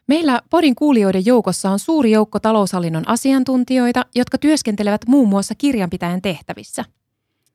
Meillä 0.07 0.42
Podin 0.51 0.74
kuulijoiden 0.74 1.27
joukossa 1.27 1.70
on 1.70 1.79
suuri 1.79 2.11
joukko 2.11 2.40
taloushallinnon 2.40 3.09
asiantuntijoita, 3.09 4.07
jotka 4.14 4.38
työskentelevät 4.38 5.01
muun 5.07 5.29
muassa 5.29 5.55
kirjanpitäjän 5.55 6.22
tehtävissä. 6.22 6.85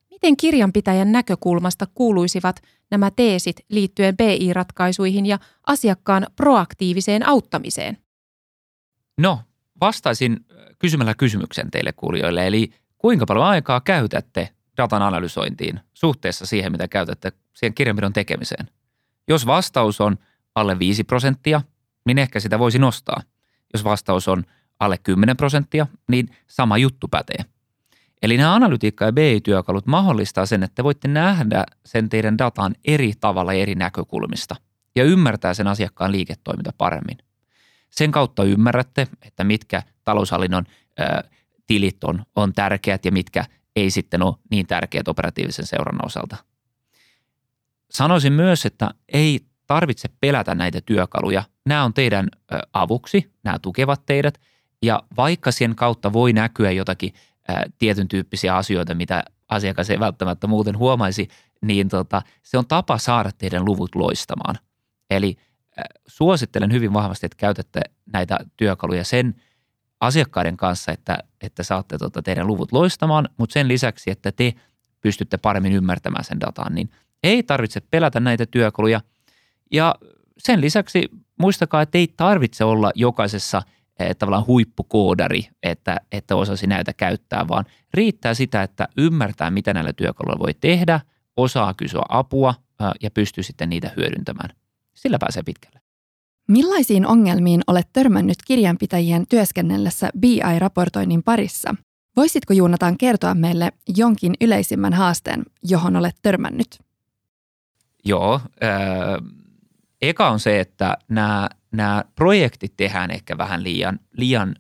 miten 0.10 0.38
kirjanpitäjän 0.38 1.12
näkökulmasta 1.12 1.88
kuuluisivat 1.94 2.62
nämä 2.92 3.12
teesit 3.12 3.56
liittyen 3.70 4.18
BI-ratkaisuihin 4.18 5.26
ja 5.26 5.40
asiakkaan 5.68 6.28
proaktiiviseen 6.36 7.28
auttamiseen? 7.28 7.98
No, 9.18 9.40
vastaisin 9.86 10.46
kysymällä 10.80 11.14
kysymyksen 11.14 11.72
teille 11.72 11.94
kuulijoille, 11.94 12.48
eli 12.48 12.74
kuinka 12.98 13.26
paljon 13.26 13.46
aikaa 13.46 13.82
käytätte 13.82 14.50
datan 14.78 15.02
analysointiin 15.02 15.80
suhteessa 15.94 16.46
siihen, 16.46 16.72
mitä 16.72 16.88
käytätte 16.88 17.32
siihen 17.54 17.74
kirjanpidon 17.74 18.14
tekemiseen? 18.14 18.68
Jos 19.28 19.46
vastaus 19.46 20.02
on 20.02 20.18
alle 20.56 20.80
5 20.80 21.04
prosenttia, 21.04 21.62
niin 22.06 22.18
ehkä 22.18 22.40
sitä 22.40 22.60
voisi 22.60 22.80
nostaa. 22.80 23.22
Jos 23.74 23.84
vastaus 23.84 24.28
on 24.28 24.44
alle 24.80 24.98
10 24.98 25.38
prosenttia, 25.38 25.88
niin 26.08 26.30
sama 26.48 26.78
juttu 26.78 27.08
pätee. 27.08 27.46
Eli 28.22 28.38
nämä 28.38 28.56
analytiikka- 28.56 29.06
ja 29.06 29.12
BI-työkalut 29.12 29.86
mahdollistaa 29.86 30.46
sen, 30.46 30.64
että 30.64 30.76
te 30.76 30.84
voitte 30.84 31.08
nähdä 31.08 31.64
sen 31.86 32.10
teidän 32.10 32.38
datan 32.38 32.76
eri 32.86 33.14
tavalla 33.20 33.54
eri 33.54 33.76
näkökulmista 33.76 34.56
ja 34.96 35.04
ymmärtää 35.04 35.54
sen 35.54 35.68
asiakkaan 35.68 36.12
liiketoiminta 36.12 36.72
paremmin. 36.78 37.18
Sen 37.94 38.12
kautta 38.12 38.44
ymmärrätte, 38.44 39.08
että 39.22 39.44
mitkä 39.44 39.84
taloushallinnon 40.04 40.66
ö, 41.00 41.04
tilit 41.68 42.04
on, 42.04 42.26
on 42.36 42.54
tärkeät 42.54 43.06
ja 43.06 43.12
mitkä 43.12 43.46
ei 43.76 43.92
sitten 43.92 44.24
ole 44.24 44.36
niin 44.52 44.68
tärkeät 44.68 45.08
operatiivisen 45.08 45.66
seurannan 45.66 46.06
osalta. 46.06 46.38
Sanoisin 47.92 48.34
myös, 48.34 48.66
että 48.66 48.92
ei 49.14 49.40
tarvitse 49.68 50.10
pelätä 50.20 50.56
näitä 50.56 50.82
työkaluja. 50.86 51.44
Nämä 51.66 51.84
on 51.84 51.94
teidän 51.94 52.30
avuksi, 52.74 53.32
nämä 53.44 53.60
tukevat 53.60 54.06
teidät 54.06 54.42
ja 54.82 55.04
vaikka 55.18 55.52
sen 55.52 55.76
kautta 55.76 56.14
voi 56.14 56.34
näkyä 56.34 56.72
jotakin 56.72 57.14
tietyn 57.80 58.08
tyyppisiä 58.08 58.56
asioita, 58.56 58.96
mitä 58.96 59.24
asiakas 59.50 59.90
ei 59.90 60.00
välttämättä 60.00 60.48
muuten 60.48 60.78
huomaisi, 60.78 61.28
niin 61.62 61.90
tota, 61.90 62.22
se 62.44 62.58
on 62.58 62.68
tapa 62.68 62.98
saada 62.98 63.32
teidän 63.38 63.66
luvut 63.66 63.96
loistamaan. 63.96 64.56
Eli 65.10 65.38
suosittelen 66.08 66.72
hyvin 66.72 66.94
vahvasti, 66.94 67.26
että 67.26 67.38
käytätte 67.38 67.82
näitä 68.14 68.40
työkaluja 68.58 69.04
sen 69.04 69.36
asiakkaiden 70.00 70.58
kanssa, 70.58 70.92
että, 70.92 71.18
että 71.42 71.64
saatte 71.64 71.98
tota 71.98 72.22
teidän 72.22 72.48
luvut 72.48 72.72
loistamaan, 72.72 73.30
mutta 73.38 73.54
sen 73.54 73.68
lisäksi, 73.68 74.12
että 74.12 74.32
te 74.32 74.54
pystytte 75.02 75.38
paremmin 75.38 75.74
ymmärtämään 75.74 76.24
sen 76.24 76.40
datan, 76.40 76.76
niin 76.76 76.90
ei 77.24 77.44
tarvitse 77.44 77.82
pelätä 77.92 78.20
näitä 78.20 78.46
työkaluja. 78.46 79.02
Ja 79.72 79.96
sen 80.38 80.62
lisäksi 80.62 81.10
muistakaa, 81.40 81.82
että 81.82 81.98
ei 81.98 82.14
tarvitse 82.18 82.64
olla 82.64 82.92
jokaisessa– 82.96 83.62
Eh, 84.00 84.16
tavallaan 84.16 84.48
huippukoodari, 84.48 85.48
että, 85.64 85.98
että 86.12 86.36
osasi 86.36 86.68
näitä 86.68 86.94
käyttää, 86.94 87.48
vaan 87.48 87.66
riittää 87.94 88.34
sitä, 88.34 88.64
että 88.64 88.88
ymmärtää, 88.98 89.52
mitä 89.52 89.74
näillä 89.74 89.94
työkaluilla 89.94 90.40
voi 90.40 90.54
tehdä, 90.54 91.00
osaa 91.38 91.74
kysyä 91.74 92.02
apua 92.10 92.54
ja 93.02 93.12
pystyy 93.12 93.44
sitten 93.44 93.70
niitä 93.70 93.92
hyödyntämään. 93.98 94.50
Sillä 94.94 95.18
pääsee 95.20 95.44
pitkälle. 95.44 95.80
Millaisiin 96.48 97.06
ongelmiin 97.06 97.62
olet 97.68 97.88
törmännyt 97.94 98.38
kirjanpitäjien 98.48 99.28
työskennellessä 99.28 100.10
BI-raportoinnin 100.20 101.24
parissa? 101.24 101.76
Voisitko 102.16 102.54
Juunataan 102.54 102.98
kertoa 102.98 103.36
meille 103.36 103.72
jonkin 103.98 104.34
yleisimmän 104.42 104.94
haasteen, 104.94 105.44
johon 105.64 105.96
olet 105.96 106.16
törmännyt? 106.22 106.80
Joo. 108.06 108.42
Eka 110.02 110.30
on 110.30 110.40
se, 110.40 110.60
että 110.60 110.98
nämä 111.10 111.50
nämä 111.74 112.04
projektit 112.16 112.74
tehdään 112.78 113.12
ehkä 113.12 113.38
vähän 113.38 113.64
liian, 113.64 114.00
liian 114.12 114.56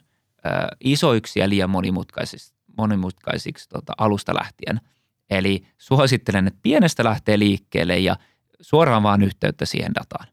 isoiksi 0.83 1.39
ja 1.39 1.49
liian 1.49 1.69
monimutkaisiksi, 1.69 2.53
monimutkaisiksi 2.77 3.69
tota, 3.69 3.93
alusta 3.97 4.35
lähtien. 4.35 4.81
Eli 5.29 5.63
suosittelen, 5.77 6.47
että 6.47 6.59
pienestä 6.63 7.03
lähtee 7.03 7.39
liikkeelle 7.39 7.99
ja 7.99 8.15
suoraan 8.63 9.03
vaan 9.03 9.21
yhteyttä 9.21 9.65
siihen 9.65 9.95
dataan. 9.95 10.27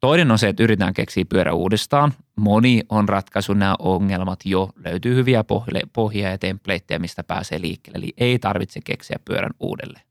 Toinen 0.00 0.30
on 0.30 0.38
se, 0.38 0.48
että 0.48 0.62
yritetään 0.62 0.94
keksiä 0.94 1.24
pyörä 1.28 1.52
uudestaan. 1.52 2.12
Moni 2.36 2.82
on 2.88 3.08
ratkaisu 3.08 3.54
nämä 3.54 3.74
ongelmat 3.78 4.40
jo. 4.44 4.70
Löytyy 4.84 5.14
hyviä 5.14 5.44
pohjia 5.92 6.30
ja 6.30 6.38
templateja, 6.38 6.98
mistä 7.00 7.24
pääsee 7.24 7.60
liikkeelle. 7.60 7.98
Eli 7.98 8.12
ei 8.16 8.38
tarvitse 8.38 8.80
keksiä 8.84 9.16
pyörän 9.24 9.50
uudelleen. 9.60 10.04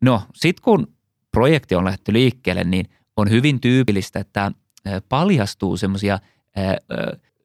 No, 0.00 0.22
sitten 0.34 0.62
kun 0.62 0.92
projekti 1.32 1.74
on 1.74 1.84
lähdetty 1.84 2.12
liikkeelle, 2.12 2.64
niin 2.64 2.86
on 3.16 3.30
hyvin 3.30 3.60
tyypillistä, 3.60 4.20
että 4.20 4.52
paljastuu 5.08 5.76
semmoisia 5.76 6.18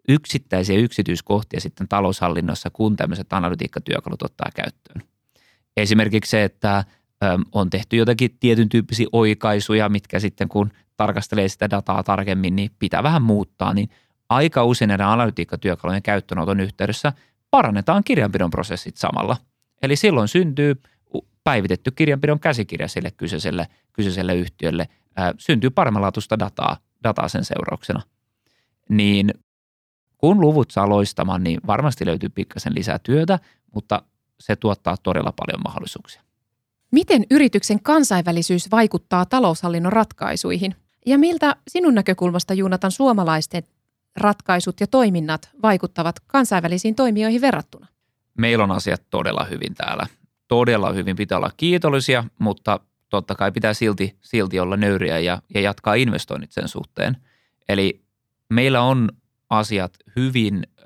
yksittäisiä 0.09 0.77
yksityiskohtia 0.77 1.59
sitten 1.59 1.87
taloushallinnossa, 1.87 2.69
kun 2.69 2.95
tämmöiset 2.95 3.33
analytiikkatyökalut 3.33 4.21
ottaa 4.21 4.49
käyttöön. 4.55 5.01
Esimerkiksi 5.77 6.29
se, 6.31 6.43
että 6.43 6.83
on 7.51 7.69
tehty 7.69 7.95
jotakin 7.95 8.37
tietyn 8.39 8.69
tyyppisiä 8.69 9.07
oikaisuja, 9.11 9.89
mitkä 9.89 10.19
sitten 10.19 10.49
kun 10.49 10.71
tarkastelee 10.97 11.47
sitä 11.47 11.69
dataa 11.69 12.03
tarkemmin, 12.03 12.55
niin 12.55 12.71
pitää 12.79 13.03
vähän 13.03 13.21
muuttaa, 13.21 13.73
niin 13.73 13.89
aika 14.29 14.63
usein 14.63 14.89
näiden 14.89 15.05
analytiikkatyökalujen 15.05 16.03
käyttöönoton 16.03 16.59
yhteydessä 16.59 17.13
parannetaan 17.51 18.03
kirjanpidon 18.03 18.49
prosessit 18.49 18.97
samalla. 18.97 19.37
Eli 19.81 19.95
silloin 19.95 20.27
syntyy 20.27 20.81
päivitetty 21.43 21.91
kirjanpidon 21.91 22.39
käsikirja 22.39 22.87
sille 22.87 23.11
kyseiselle, 23.11 23.67
kyseiselle 23.93 24.35
yhtiölle, 24.35 24.89
syntyy 25.37 25.69
paremmanlaatuista 25.69 26.39
dataa 26.39 26.77
dataa 27.03 27.27
sen 27.27 27.45
seurauksena. 27.45 28.01
Niin 28.89 29.33
kun 30.17 30.41
luvut 30.41 30.71
saa 30.71 30.89
loistamaan, 30.89 31.43
niin 31.43 31.59
varmasti 31.67 32.05
löytyy 32.05 32.29
pikkasen 32.29 32.75
lisää 32.75 32.99
työtä, 32.99 33.39
mutta 33.73 34.01
se 34.39 34.55
tuottaa 34.55 34.97
todella 34.97 35.33
paljon 35.37 35.61
mahdollisuuksia. 35.63 36.26
Miten 36.91 37.25
yrityksen 37.31 37.83
kansainvälisyys 37.83 38.71
vaikuttaa 38.71 39.25
taloushallinnon 39.25 39.93
ratkaisuihin? 39.93 40.75
Ja 41.05 41.17
miltä 41.17 41.55
sinun 41.67 41.95
näkökulmasta, 41.95 42.53
Juunatan, 42.53 42.91
suomalaisten 42.91 43.63
ratkaisut 44.17 44.79
ja 44.79 44.87
toiminnat 44.87 45.49
vaikuttavat 45.61 46.15
kansainvälisiin 46.27 46.95
toimijoihin 46.95 47.41
verrattuna? 47.41 47.87
Meillä 48.37 48.63
on 48.63 48.71
asiat 48.71 49.03
todella 49.09 49.43
hyvin 49.43 49.75
täällä. 49.75 50.07
Todella 50.47 50.91
hyvin 50.93 51.15
pitää 51.15 51.37
olla 51.37 51.51
kiitollisia, 51.57 52.23
mutta 52.39 52.79
totta 53.09 53.35
kai 53.35 53.51
pitää 53.51 53.73
silti, 53.73 54.15
silti 54.21 54.59
olla 54.59 54.77
nöyriä 54.77 55.19
ja, 55.19 55.41
ja 55.53 55.61
jatkaa 55.61 55.93
investoinnit 55.93 56.51
sen 56.51 56.67
suhteen. 56.67 57.17
Eli 57.69 58.01
meillä 58.49 58.81
on 58.81 59.09
asiat 59.49 59.93
hyvin 60.15 60.63
ö, 60.79 60.83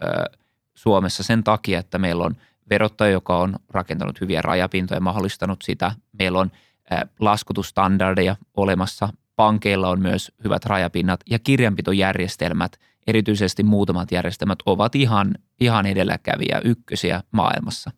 Suomessa 0.75 1.23
sen 1.23 1.43
takia, 1.43 1.79
että 1.79 1.97
meillä 1.97 2.23
on 2.23 2.35
verottaja, 2.71 3.11
joka 3.11 3.37
on 3.37 3.55
rakentanut 3.69 4.21
hyviä 4.21 4.41
rajapintoja 4.41 4.97
ja 4.97 5.01
mahdollistanut 5.01 5.61
sitä. 5.61 5.91
Meillä 6.19 6.39
on 6.39 6.51
ö, 6.91 7.07
laskutusstandardeja 7.19 8.35
olemassa. 8.57 9.09
Pankeilla 9.35 9.89
on 9.89 10.01
myös 10.01 10.31
hyvät 10.43 10.65
rajapinnat 10.65 11.19
ja 11.29 11.39
kirjanpitojärjestelmät, 11.39 12.79
erityisesti 13.07 13.63
muutamat 13.63 14.11
järjestelmät, 14.11 14.59
ovat 14.65 14.95
ihan, 14.95 15.35
ihan 15.59 15.85
edelläkäviä 15.85 16.61
ykkösiä 16.63 17.23
maailmassa. 17.31 17.91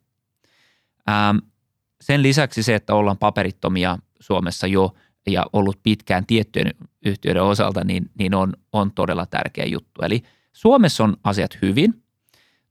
Ähm, 1.08 1.36
sen 2.00 2.22
lisäksi 2.22 2.62
se, 2.62 2.74
että 2.74 2.94
ollaan 2.94 3.18
paperittomia 3.18 3.98
Suomessa 4.20 4.66
jo 4.66 4.94
ja 5.26 5.46
ollut 5.52 5.80
pitkään 5.82 6.26
tiettyjen 6.26 6.74
yhtiöiden 7.04 7.42
osalta, 7.42 7.84
niin, 7.84 8.10
niin 8.18 8.34
on, 8.34 8.52
on 8.72 8.92
todella 8.92 9.26
tärkeä 9.26 9.64
juttu. 9.64 10.02
Eli 10.02 10.22
Suomessa 10.52 11.04
on 11.04 11.16
asiat 11.24 11.58
hyvin. 11.62 12.02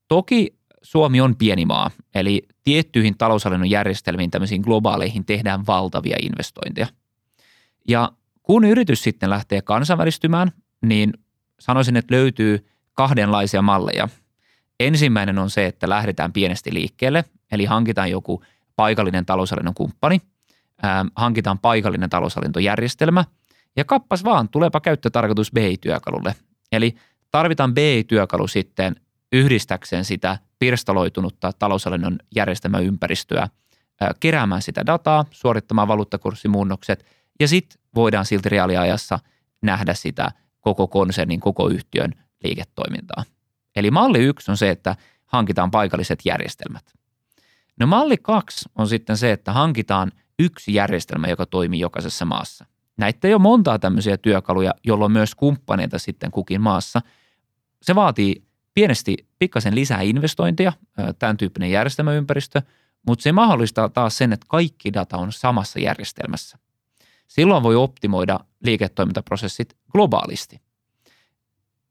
Toki 0.07 0.55
Suomi 0.83 1.21
on 1.21 1.35
pieni 1.35 1.65
maa, 1.65 1.91
eli 2.15 2.47
tiettyihin 2.63 3.17
taloushallinnon 3.17 3.69
järjestelmiin, 3.69 4.31
tämmöisiin 4.31 4.61
globaaleihin 4.61 5.25
tehdään 5.25 5.67
valtavia 5.67 6.17
investointeja. 6.21 6.87
Ja 7.87 8.11
kun 8.43 8.65
yritys 8.65 9.03
sitten 9.03 9.29
lähtee 9.29 9.61
kansainvälistymään, 9.61 10.51
niin 10.85 11.13
sanoisin, 11.59 11.97
että 11.97 12.15
löytyy 12.15 12.67
kahdenlaisia 12.93 13.61
malleja. 13.61 14.09
Ensimmäinen 14.79 15.39
on 15.39 15.49
se, 15.49 15.65
että 15.65 15.89
lähdetään 15.89 16.33
pienesti 16.33 16.73
liikkeelle, 16.73 17.23
eli 17.51 17.65
hankitaan 17.65 18.11
joku 18.11 18.43
paikallinen 18.75 19.25
taloushallinnon 19.25 19.73
kumppani– 19.73 20.21
ää, 20.83 21.05
hankitaan 21.15 21.59
paikallinen 21.59 22.09
taloushallintojärjestelmä 22.09 23.25
ja 23.75 23.85
kappas 23.85 24.23
vaan, 24.23 24.49
tuleepa 24.49 24.81
käyttötarkoitus 24.81 25.51
BI-työkalulle. 25.51 26.35
Eli 26.71 26.95
tarvitaan 27.31 27.73
BI-työkalu 27.73 28.47
sitten 28.47 28.95
yhdistäkseen 29.33 30.05
sitä 30.05 30.37
pirstaloitunutta 30.59 31.51
taloushallinnon 31.59 32.19
järjestelmäympäristöä, 32.35 33.47
ää, 34.01 34.11
keräämään 34.19 34.61
sitä 34.61 34.85
dataa, 34.85 35.25
suorittamaan 35.31 35.87
valuuttakurssimuunnokset 35.87 37.05
ja 37.39 37.47
sitten 37.47 37.81
voidaan 37.95 38.25
silti 38.25 38.49
reaaliajassa 38.49 39.19
nähdä 39.61 39.93
sitä 39.93 40.31
koko 40.61 40.87
konsernin, 40.87 41.39
koko 41.39 41.69
yhtiön 41.69 42.11
liiketoimintaa. 42.43 43.23
Eli 43.75 43.91
malli 43.91 44.19
yksi 44.19 44.51
on 44.51 44.57
se, 44.57 44.69
että 44.69 44.95
hankitaan 45.25 45.71
paikalliset 45.71 46.19
järjestelmät. 46.25 46.93
No 47.79 47.87
malli 47.87 48.17
kaksi 48.17 48.69
on 48.75 48.87
sitten 48.87 49.17
se, 49.17 49.31
että 49.31 49.53
hankitaan– 49.53 50.11
yksi 50.39 50.73
järjestelmä, 50.73 51.27
joka 51.27 51.45
toimii 51.45 51.79
jokaisessa 51.79 52.25
maassa. 52.25 52.65
Näitä 52.97 53.27
ei 53.27 53.33
ole 53.33 53.41
montaa 53.41 53.79
tämmöisiä 53.79 54.17
työkaluja, 54.17 54.73
jolla 54.83 55.05
on 55.05 55.11
myös 55.11 55.35
kumppaneita 55.35 55.99
sitten 55.99 56.31
kukin 56.31 56.61
maassa. 56.61 57.01
Se 57.81 57.95
vaatii 57.95 58.43
pienesti 58.73 59.17
pikkasen 59.39 59.75
lisää 59.75 60.01
investointeja, 60.01 60.73
tämän 61.19 61.37
tyyppinen 61.37 61.71
järjestelmäympäristö, 61.71 62.61
mutta 63.07 63.23
se 63.23 63.31
mahdollistaa 63.31 63.89
taas 63.89 64.17
sen, 64.17 64.33
että 64.33 64.45
kaikki 64.49 64.93
data 64.93 65.17
on 65.17 65.31
samassa 65.31 65.79
järjestelmässä. 65.79 66.57
Silloin 67.27 67.63
voi 67.63 67.75
optimoida 67.75 68.39
liiketoimintaprosessit 68.65 69.77
globaalisti. 69.91 70.61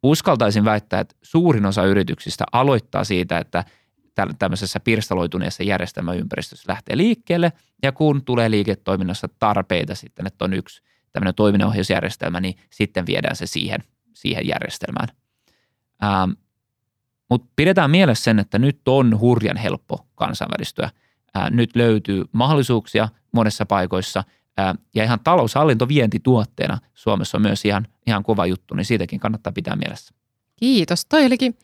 Uskaltaisin 0.02 0.64
väittää, 0.64 1.00
että 1.00 1.14
suurin 1.22 1.66
osa 1.66 1.84
yrityksistä 1.84 2.44
aloittaa 2.52 3.04
siitä, 3.04 3.38
että 3.38 3.64
tämmöisessä 4.38 4.80
pirstaloituneessa 4.80 5.62
järjestelmäympäristössä 5.62 6.72
lähtee 6.72 6.96
liikkeelle, 6.96 7.52
ja 7.82 7.92
kun 7.92 8.24
tulee 8.24 8.50
liiketoiminnassa 8.50 9.28
tarpeita 9.38 9.94
sitten, 9.94 10.26
että 10.26 10.44
on 10.44 10.52
yksi 10.52 10.82
tämmöinen 11.12 11.34
toiminnanohjausjärjestelmä, 11.34 12.40
niin 12.40 12.54
sitten 12.70 13.06
viedään 13.06 13.36
se 13.36 13.46
siihen, 13.46 13.80
siihen 14.14 14.46
järjestelmään. 14.46 15.08
Ähm, 16.04 16.30
Mutta 17.32 17.48
pidetään 17.56 17.90
mielessä 17.90 18.24
sen, 18.24 18.38
että 18.38 18.58
nyt 18.58 18.88
on 18.88 19.20
hurjan 19.20 19.56
helppo 19.56 20.06
kansainvälistyä. 20.14 20.90
Nyt 21.50 21.76
löytyy 21.76 22.24
mahdollisuuksia 22.32 23.08
monessa 23.32 23.66
paikoissa, 23.66 24.24
ja 24.94 25.04
ihan 25.04 25.20
taloushallinto 25.24 25.88
vientituotteena 25.88 26.78
Suomessa 26.94 27.38
on 27.38 27.42
myös 27.42 27.64
ihan, 27.64 27.86
ihan 28.06 28.22
kova 28.22 28.46
juttu, 28.46 28.74
niin 28.74 28.84
siitäkin 28.84 29.20
kannattaa 29.20 29.52
pitää 29.52 29.76
mielessä. 29.76 30.14
Kiitos. 30.56 31.06
Toi 31.06 31.26
olikin 31.26 31.54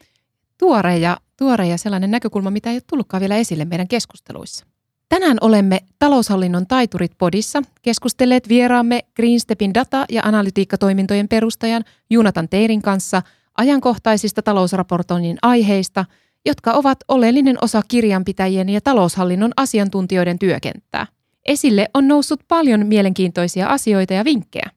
tuore 0.59 0.99
ja, 0.99 1.17
tuore 1.37 1.67
ja 1.67 1.79
sellainen 1.79 2.11
näkökulma, 2.11 2.51
mitä 2.51 2.71
ei 2.71 2.77
ole 2.77 2.83
tullutkaan 2.87 3.21
vielä 3.21 3.37
esille 3.37 3.65
meidän 3.65 3.89
keskusteluissa. 3.89 4.67
Tänään 5.09 5.37
olemme 5.41 5.81
taloushallinnon 5.99 6.67
taiturit 6.67 7.13
podissa 7.19 7.63
keskustelleet 7.83 8.49
vieraamme 8.49 9.05
Greenstepin 9.17 9.75
data- 9.75 10.07
ja 10.09 10.23
analytiikkatoimintojen 10.25 11.29
perustajan 11.29 11.85
Junatan 12.11 12.49
Teirin 12.49 12.83
kanssa 12.83 13.23
ajankohtaisista 13.59 14.43
talousraportoinnin 14.43 15.39
aiheista, 15.43 16.05
jotka 16.47 16.73
ovat 16.73 16.99
oleellinen 17.09 17.57
osa 17.63 17.83
kirjanpitäjien 17.89 18.69
ja 18.69 18.81
taloushallinnon 18.81 19.53
asiantuntijoiden 19.57 20.39
työkenttää. 20.39 21.07
Esille 21.47 21.89
on 21.95 22.09
noussut 22.09 22.41
paljon 22.49 22.87
mielenkiintoisia 22.87 23.69
asioita 23.69 24.15
ja 24.15 24.25
vinkkejä. 24.25 24.71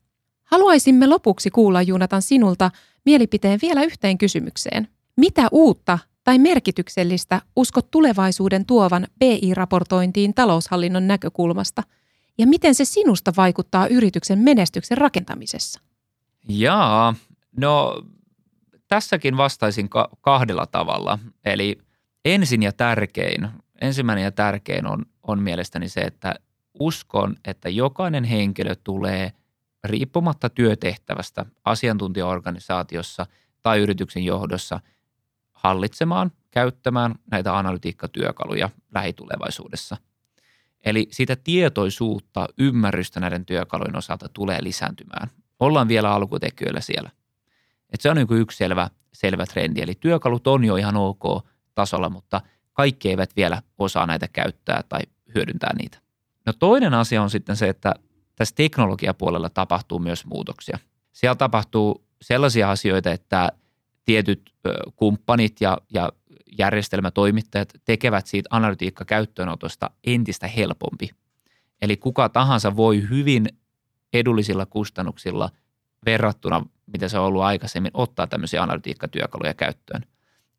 Haluaisimme 0.44 1.08
lopuksi 1.08 1.50
kuulla 1.50 1.82
Junatan 1.82 2.22
sinulta 2.22 2.72
mielipiteen 3.06 3.60
vielä 3.62 3.84
yhteen 3.84 4.17
kysymykseen. 4.17 4.88
Mitä 5.17 5.48
uutta 5.52 6.00
tai 6.24 6.39
merkityksellistä 6.39 7.41
uskot 7.56 7.91
tulevaisuuden 7.91 8.65
tuovan 8.65 9.08
BI-raportointiin 9.20 10.34
taloushallinnon 10.34 11.08
näkökulmasta? 11.08 11.84
Ja 12.38 12.48
miten 12.48 12.76
se 12.76 12.86
sinusta 12.86 13.34
vaikuttaa 13.38 13.88
yrityksen 13.88 14.39
menestyksen 14.39 14.98
rakentamisessa? 14.98 15.82
Jaa, 16.50 17.15
no 17.58 18.04
tässäkin 18.92 19.38
vastaisin 19.38 19.90
kahdella 20.22 20.66
tavalla. 20.66 21.20
Eli 21.46 21.78
ensin 22.26 22.64
ja 22.64 22.72
tärkein, 22.72 23.50
ensimmäinen 23.82 24.24
ja 24.24 24.32
tärkein 24.32 24.88
on, 24.88 25.06
on 25.24 25.42
mielestäni 25.42 25.90
se, 25.90 26.02
että 26.02 26.36
uskon, 26.80 27.36
että 27.46 27.70
jokainen 27.70 28.24
henkilö 28.24 28.76
tulee 28.84 29.32
riippumatta 29.84 30.50
työtehtävästä 30.50 31.46
asiantuntijaorganisaatiossa 31.66 33.26
tai 33.62 33.80
yrityksen 33.80 34.26
johdossa– 34.26 34.80
hallitsemaan, 35.64 36.32
käyttämään 36.52 37.16
näitä 37.32 37.58
analytiikkatyökaluja 37.58 38.70
lähitulevaisuudessa. 38.94 39.98
Eli 40.86 41.08
sitä 41.12 41.36
tietoisuutta, 41.36 42.48
ymmärrystä 42.58 43.20
näiden 43.20 43.46
työkalujen 43.46 43.96
osalta 43.96 44.30
tulee 44.30 44.64
lisääntymään. 44.64 45.30
Ollaan 45.60 45.88
vielä 45.88 46.14
alkutekijöillä 46.14 46.82
siellä. 46.82 47.12
Et 47.92 48.02
se 48.02 48.10
on 48.10 48.16
niin 48.16 48.28
yksi 48.32 48.58
selvä, 48.58 48.90
selvä 49.14 49.46
trendi. 49.46 49.82
Eli 49.82 49.96
työkalut 50.00 50.48
on 50.48 50.64
jo 50.64 50.76
ihan 50.76 50.98
ok 50.98 51.24
tasolla, 51.76 52.10
mutta 52.10 52.42
kaikki 52.74 53.10
eivät 53.10 53.36
vielä 53.36 53.62
osaa 53.78 54.06
näitä 54.06 54.28
käyttää 54.28 54.84
tai 54.90 55.02
hyödyntää 55.36 55.74
niitä. 55.78 55.98
No 56.46 56.54
toinen 56.54 56.94
asia 56.94 57.22
on 57.22 57.30
sitten 57.30 57.56
se, 57.56 57.70
että 57.70 57.94
tässä 58.36 58.56
teknologiapuolella 58.56 59.50
tapahtuu 59.50 60.00
myös 60.00 60.26
muutoksia. 60.26 60.80
Siellä 61.12 61.36
tapahtuu 61.36 62.06
sellaisia 62.22 62.72
asioita, 62.72 63.12
että 63.12 63.52
tietyt 64.06 64.54
kumppanit 64.96 65.62
ja, 65.62 65.78
ja 65.94 66.12
järjestelmätoimittajat 66.58 67.70
tekevät 67.86 68.28
siitä 68.28 68.50
analytiikka-käyttöönotosta 68.52 69.90
entistä 70.04 70.48
helpompi. 70.48 71.10
Eli 71.82 71.98
kuka 71.98 72.30
tahansa 72.30 72.76
voi 72.76 73.10
hyvin 73.10 73.48
edullisilla 74.14 74.66
kustannuksilla 74.66 75.50
verrattuna, 76.06 76.66
mitä 76.94 77.10
se 77.10 77.20
on 77.20 77.26
ollut 77.26 77.42
aikaisemmin, 77.42 77.92
ottaa 77.94 78.28
tämmöisiä 78.28 78.64
analytiikkatyökaluja 78.64 79.54
käyttöön. 79.54 80.02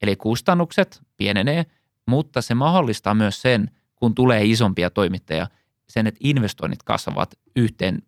Eli 0.03 0.17
kustannukset 0.17 1.03
pienenee, 1.17 1.67
mutta 2.07 2.43
se 2.43 2.55
mahdollistaa 2.55 3.15
myös 3.15 3.43
sen, 3.43 3.71
kun 3.97 4.15
tulee 4.15 4.45
isompia 4.45 4.91
toimittajia, 4.91 5.47
sen, 5.89 6.07
että 6.07 6.21
investoinnit 6.23 6.83
kasvavat 6.83 7.35
yhteen 7.57 8.03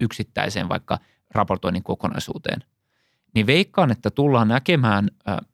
yksittäiseen 0.00 0.68
vaikka 0.68 0.98
raportoinnin 1.30 1.82
kokonaisuuteen 1.82 2.64
niin 3.34 3.46
veikkaan, 3.46 3.90
että 3.90 4.10
tullaan 4.10 4.48
näkemään 4.48 5.08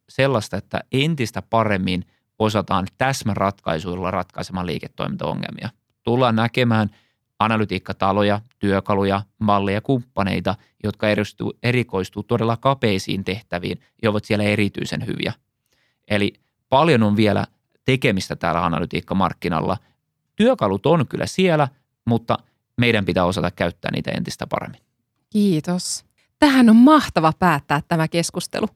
sellaista, 0.08 0.56
että 0.56 0.80
entistä 0.92 1.42
paremmin 1.42 2.04
osataan 2.38 2.86
täsmäratkaisuilla 2.98 4.10
ratkaisemaan 4.10 4.66
liiketoimintaongelmia. 4.66 5.70
Tullaan 6.02 6.36
näkemään 6.36 6.90
analytiikkataloja, 7.38 8.40
työkaluja, 8.58 9.22
malleja, 9.38 9.80
kumppaneita, 9.80 10.54
jotka 10.84 11.06
erikoistuu 11.62 12.22
todella 12.22 12.56
kapeisiin 12.56 13.24
tehtäviin 13.24 13.80
ja 14.02 14.10
ovat 14.10 14.24
siellä 14.24 14.44
erityisen 14.44 15.06
hyviä. 15.06 15.32
Eli 16.08 16.32
paljon 16.68 17.02
on 17.02 17.16
vielä 17.16 17.46
tekemistä 17.84 18.36
täällä 18.36 18.64
analytiikkamarkkinalla. 18.64 19.76
Työkalut 20.36 20.86
on 20.86 21.06
kyllä 21.08 21.26
siellä, 21.26 21.68
mutta 22.04 22.38
meidän 22.76 23.04
pitää 23.04 23.24
osata 23.24 23.50
käyttää 23.50 23.90
niitä 23.90 24.10
entistä 24.10 24.46
paremmin. 24.46 24.80
Kiitos. 25.30 26.04
Tähän 26.38 26.70
on 26.70 26.76
mahtava 26.76 27.32
päättää 27.38 27.82
tämä 27.88 28.08
keskustelu. 28.08 28.66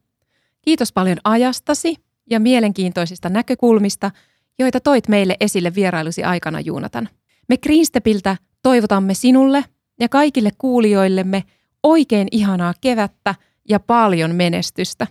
Kiitos 0.63 0.93
paljon 0.93 1.19
ajastasi 1.25 1.97
ja 2.31 2.41
mielenkiintoisista 2.41 3.29
näkökulmista, 3.29 4.11
joita 4.59 4.81
toit 4.81 5.09
meille 5.09 5.37
esille 5.41 5.75
vierailusi 5.75 6.25
aikana, 6.25 6.61
Juunatan. 6.61 7.09
Me 7.49 7.57
Greenstepiltä 7.57 8.37
toivotamme 8.63 9.15
sinulle 9.15 9.65
ja 10.01 10.09
kaikille 10.09 10.51
kuulijoillemme 10.59 11.45
oikein 11.83 12.29
ihanaa 12.31 12.75
kevättä 12.81 13.35
ja 13.69 13.81
paljon 13.81 14.35
menestystä. 14.35 15.07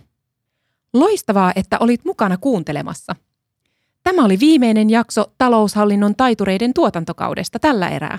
Loistavaa, 0.92 1.52
että 1.56 1.78
olit 1.80 2.04
mukana 2.04 2.36
kuuntelemassa. 2.36 3.16
Tämä 4.02 4.24
oli 4.24 4.40
viimeinen 4.40 4.90
jakso 4.90 5.32
taloushallinnon 5.38 6.16
taitureiden 6.16 6.74
tuotantokaudesta 6.74 7.58
tällä 7.58 7.88
erää. 7.88 8.18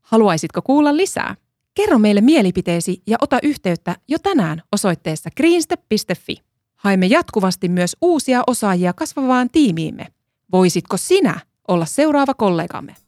Haluaisitko 0.00 0.62
kuulla 0.62 0.96
lisää? 0.96 1.34
Kerro 1.74 1.98
meille 1.98 2.20
mielipiteesi 2.20 3.02
ja 3.06 3.16
ota 3.20 3.38
yhteyttä 3.42 3.96
jo 4.08 4.18
tänään 4.18 4.62
osoitteessa 4.72 5.30
greenstep.fi. 5.36 6.36
Haemme 6.76 7.06
jatkuvasti 7.06 7.68
myös 7.68 7.96
uusia 8.00 8.42
osaajia 8.46 8.92
kasvavaan 8.92 9.50
tiimiimme. 9.50 10.06
Voisitko 10.52 10.96
sinä 10.96 11.40
olla 11.68 11.86
seuraava 11.86 12.34
kollegamme? 12.34 13.03